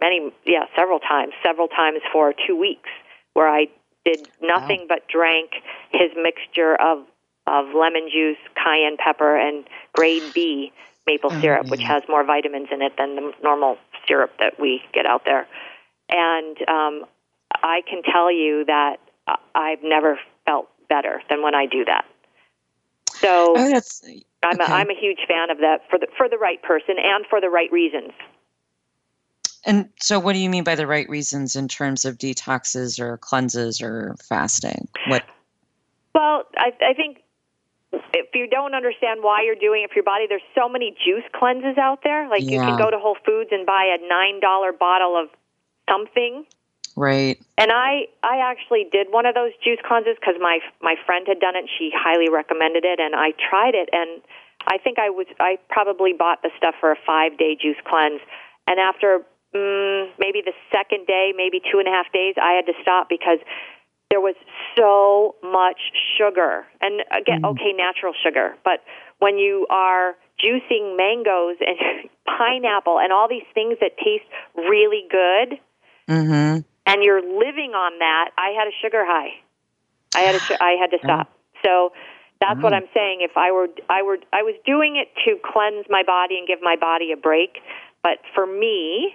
[0.00, 2.88] many yeah several times several times for two weeks
[3.34, 3.66] where I
[4.04, 4.86] did nothing wow.
[4.88, 5.50] but drank
[5.92, 7.04] his mixture of
[7.46, 9.64] of lemon juice, cayenne pepper, and
[9.94, 10.72] grade B
[11.06, 13.76] maple oh, syrup, which has more vitamins in it than the normal
[14.06, 15.46] syrup that we get out there.
[16.08, 17.04] And um,
[17.62, 18.96] I can tell you that
[19.54, 22.04] I've never felt better than when I do that.
[23.14, 24.24] So oh, that's, okay.
[24.42, 27.24] I'm, a, I'm a huge fan of that for the for the right person and
[27.28, 28.12] for the right reasons.
[29.64, 33.18] And so, what do you mean by the right reasons in terms of detoxes or
[33.18, 34.88] cleanses or fasting?
[35.06, 35.24] What?
[36.14, 37.21] Well, I, I think
[37.92, 41.24] if you don't understand why you're doing it for your body, there's so many juice
[41.34, 42.28] cleanses out there.
[42.28, 42.52] Like yeah.
[42.52, 45.28] you can go to Whole Foods and buy a nine dollar bottle of
[45.88, 46.44] something.
[46.96, 47.40] Right.
[47.56, 51.40] And I I actually did one of those juice cleanses because my my friend had
[51.40, 51.68] done it.
[51.78, 53.88] She highly recommended it, and I tried it.
[53.92, 54.20] And
[54.66, 58.20] I think I was I probably bought the stuff for a five day juice cleanse.
[58.66, 59.24] And after
[59.54, 63.08] mm, maybe the second day, maybe two and a half days, I had to stop
[63.08, 63.38] because
[64.12, 64.34] there was
[64.76, 65.80] so much
[66.18, 66.66] sugar.
[66.82, 67.50] And again, mm.
[67.52, 68.84] okay, natural sugar, but
[69.20, 75.58] when you are juicing mangoes and pineapple and all these things that taste really good,
[76.06, 76.60] mm-hmm.
[76.84, 79.32] and you're living on that, I had a sugar high.
[80.14, 81.32] I had a, I had to stop.
[81.64, 81.92] So
[82.38, 83.20] that's what I'm saying.
[83.22, 86.58] If I were, I were, I was doing it to cleanse my body and give
[86.60, 87.62] my body a break.
[88.02, 89.14] But for me,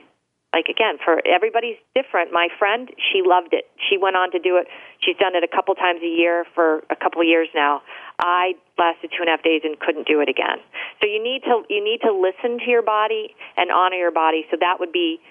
[0.57, 2.33] like again for everybody's different.
[2.33, 3.69] My friend she loved it.
[3.77, 4.65] She went on to do it.
[5.05, 7.85] She's done it a couple times a year for a couple years now.
[8.17, 10.57] I lasted two and a half days and couldn't do it again.
[10.97, 14.49] So you need to you need to listen to your body and honor your body.
[14.49, 15.21] So that would be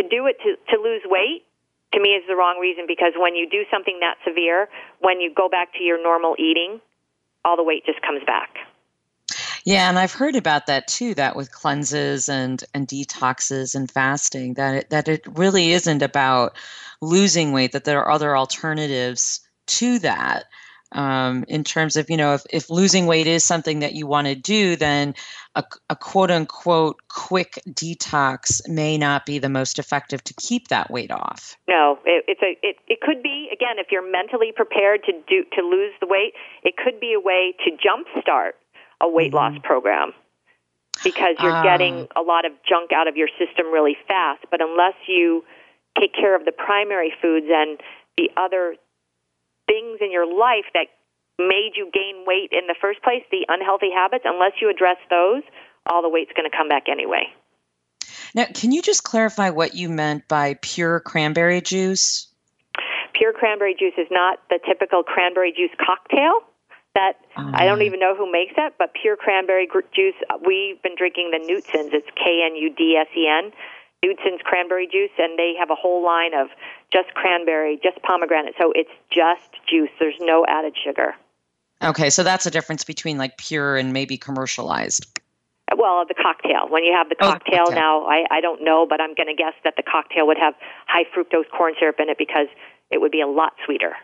[0.00, 1.44] to do it to to lose weight
[1.92, 4.68] to me is the wrong reason because when you do something that severe
[5.00, 6.80] when you go back to your normal eating
[7.44, 8.56] all the weight just comes back
[9.64, 11.14] yeah, and I've heard about that too.
[11.14, 16.56] That with cleanses and and detoxes and fasting, that it, that it really isn't about
[17.00, 17.72] losing weight.
[17.72, 20.44] That there are other alternatives to that.
[20.92, 24.28] Um, in terms of you know if, if losing weight is something that you want
[24.28, 25.16] to do then
[25.56, 30.92] a, a, quote unquote quick detox may not be the most effective to keep that
[30.92, 35.02] weight off no it, it's a it, it could be again if you're mentally prepared
[35.06, 38.52] to do to lose the weight it could be a way to jumpstart
[39.04, 39.54] a weight mm-hmm.
[39.54, 40.12] loss program
[41.04, 42.20] because you're getting ah.
[42.20, 44.44] a lot of junk out of your system really fast.
[44.50, 45.44] But unless you
[46.00, 47.78] take care of the primary foods and
[48.16, 48.76] the other
[49.66, 50.86] things in your life that
[51.38, 55.42] made you gain weight in the first place, the unhealthy habits, unless you address those,
[55.86, 57.26] all the weight's going to come back anyway.
[58.34, 62.28] Now, can you just clarify what you meant by pure cranberry juice?
[63.12, 66.40] Pure cranberry juice is not the typical cranberry juice cocktail
[66.94, 67.86] that I don't mm.
[67.86, 70.14] even know who makes that, but pure cranberry juice.
[70.30, 71.92] Uh, we've been drinking the Knudsens.
[71.92, 73.52] It's K N U D S E N.
[74.04, 76.48] Knudsens cranberry juice, and they have a whole line of
[76.92, 78.54] just cranberry, just pomegranate.
[78.60, 79.90] So it's just juice.
[79.98, 81.14] There's no added sugar.
[81.82, 85.06] Okay, so that's a difference between like pure and maybe commercialized.
[85.76, 86.68] Well, the cocktail.
[86.68, 87.74] When you have the cocktail, oh, the cocktail.
[87.74, 90.54] now, I, I don't know, but I'm going to guess that the cocktail would have
[90.86, 92.46] high fructose corn syrup in it because
[92.90, 93.96] it would be a lot sweeter.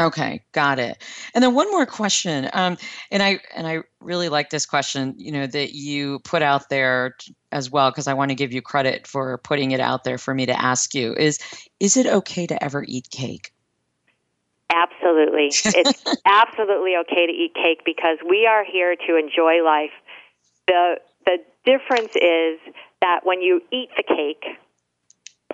[0.00, 1.02] Okay, got it.
[1.34, 2.78] And then one more question, um,
[3.10, 7.14] and I and I really like this question, you know, that you put out there
[7.52, 10.32] as well, because I want to give you credit for putting it out there for
[10.34, 11.14] me to ask you.
[11.14, 11.38] Is
[11.78, 13.52] is it okay to ever eat cake?
[14.70, 19.92] Absolutely, it's absolutely okay to eat cake because we are here to enjoy life.
[20.68, 21.36] the The
[21.66, 22.58] difference is
[23.02, 24.56] that when you eat the cake,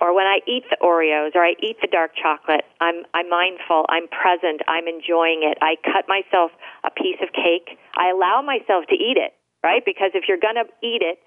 [0.01, 3.85] or when I eat the Oreos or I eat the dark chocolate, I'm I'm mindful,
[3.89, 5.57] I'm present, I'm enjoying it.
[5.61, 6.51] I cut myself
[6.83, 7.77] a piece of cake.
[7.95, 9.33] I allow myself to eat it,
[9.63, 9.83] right?
[9.83, 11.19] Because if you're going to eat it,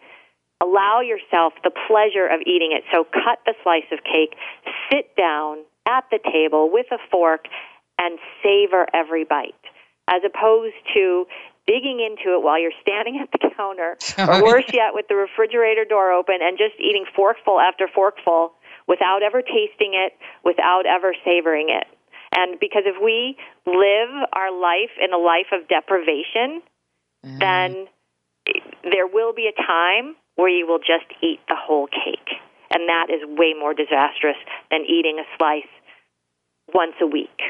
[0.62, 2.84] allow yourself the pleasure of eating it.
[2.92, 4.38] So cut the slice of cake,
[4.90, 7.46] sit down at the table with a fork
[7.98, 9.58] and savor every bite.
[10.08, 11.26] As opposed to
[11.66, 15.84] digging into it while you're standing at the counter, or worse yet, with the refrigerator
[15.84, 18.52] door open and just eating forkful after forkful
[18.88, 20.12] without ever tasting it,
[20.44, 21.86] without ever savoring it.
[22.34, 26.62] And because if we live our life in a life of deprivation,
[27.24, 27.38] mm.
[27.38, 27.86] then
[28.82, 32.38] there will be a time where you will just eat the whole cake.
[32.70, 34.36] And that is way more disastrous
[34.70, 35.68] than eating a slice
[36.72, 37.40] once a week.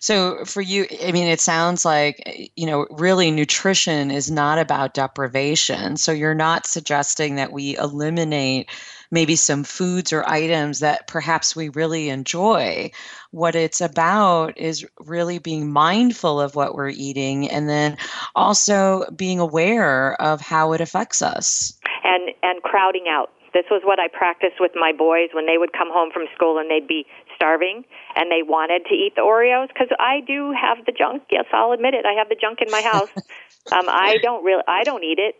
[0.00, 4.94] So for you, I mean, it sounds like, you know, really nutrition is not about
[4.94, 5.96] deprivation.
[5.96, 8.70] So you're not suggesting that we eliminate
[9.10, 12.90] maybe some foods or items that perhaps we really enjoy.
[13.30, 17.96] What it's about is really being mindful of what we're eating and then
[18.34, 21.78] also being aware of how it affects us.
[22.04, 23.30] And and crowding out.
[23.54, 26.58] This was what I practiced with my boys when they would come home from school
[26.58, 27.84] and they'd be starving
[28.14, 31.22] and they wanted to eat the Oreos because I do have the junk.
[31.30, 32.04] Yes, I'll admit it.
[32.04, 33.08] I have the junk in my house.
[33.72, 35.36] um, I don't really, I don't eat it,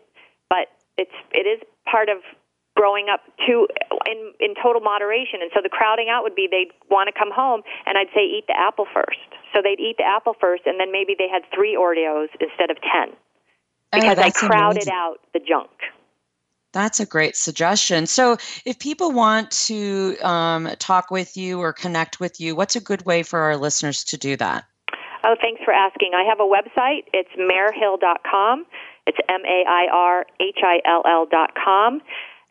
[0.49, 0.67] but
[0.97, 2.17] it's it is part of
[2.79, 3.67] growing up to
[4.07, 5.43] in in total moderation.
[5.43, 8.23] And so the crowding out would be they'd want to come home and I'd say
[8.23, 9.27] eat the apple first.
[9.51, 12.77] So they'd eat the apple first, and then maybe they had three Oreos instead of
[12.79, 13.11] ten
[13.91, 14.93] because oh, I crowded amazing.
[14.93, 15.69] out the junk.
[16.71, 18.05] That's a great suggestion.
[18.05, 22.79] So, if people want to um, talk with you or connect with you, what's a
[22.79, 24.65] good way for our listeners to do that?
[25.23, 26.11] Oh, thanks for asking.
[26.15, 27.05] I have a website.
[27.11, 28.67] It's mairhill.com.
[29.07, 32.01] It's M A I R H I L L.com.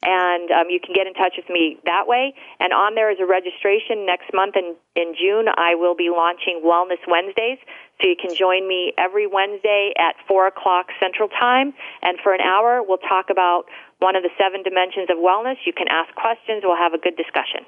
[0.03, 2.35] And um, you can get in touch with me that way.
[2.61, 5.47] And on there is a registration next month in, in June.
[5.51, 7.59] I will be launching Wellness Wednesdays.
[8.01, 11.75] So you can join me every Wednesday at 4 o'clock Central Time.
[12.03, 13.65] And for an hour, we'll talk about
[13.99, 15.59] one of the seven dimensions of wellness.
[15.67, 16.63] You can ask questions.
[16.63, 17.67] We'll have a good discussion.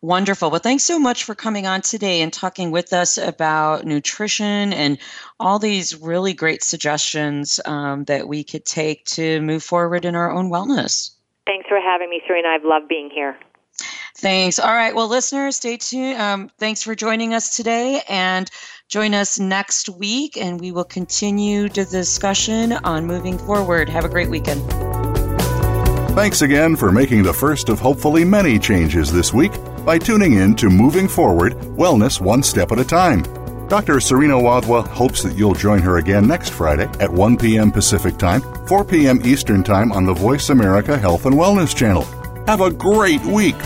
[0.00, 0.50] Wonderful.
[0.50, 4.96] Well, thanks so much for coming on today and talking with us about nutrition and
[5.40, 10.30] all these really great suggestions um, that we could take to move forward in our
[10.30, 11.10] own wellness.
[11.46, 12.48] Thanks for having me, Serena.
[12.48, 13.36] I've loved being here.
[14.18, 14.60] Thanks.
[14.60, 14.94] All right.
[14.94, 16.20] Well, listeners, stay tuned.
[16.20, 18.48] Um, thanks for joining us today and
[18.88, 23.88] join us next week, and we will continue the discussion on moving forward.
[23.88, 24.62] Have a great weekend.
[26.12, 29.52] Thanks again for making the first of hopefully many changes this week
[29.88, 33.22] by tuning in to Moving Forward Wellness One Step at a Time.
[33.68, 34.00] Dr.
[34.00, 37.72] Serena Wadhwa hopes that you'll join her again next Friday at 1 p.m.
[37.72, 39.18] Pacific Time, 4 p.m.
[39.24, 42.02] Eastern Time on the Voice America Health and Wellness Channel.
[42.46, 43.56] Have a great week!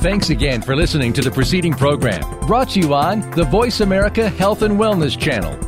[0.00, 4.30] Thanks again for listening to the preceding program brought to you on the Voice America
[4.30, 5.67] Health and Wellness Channel.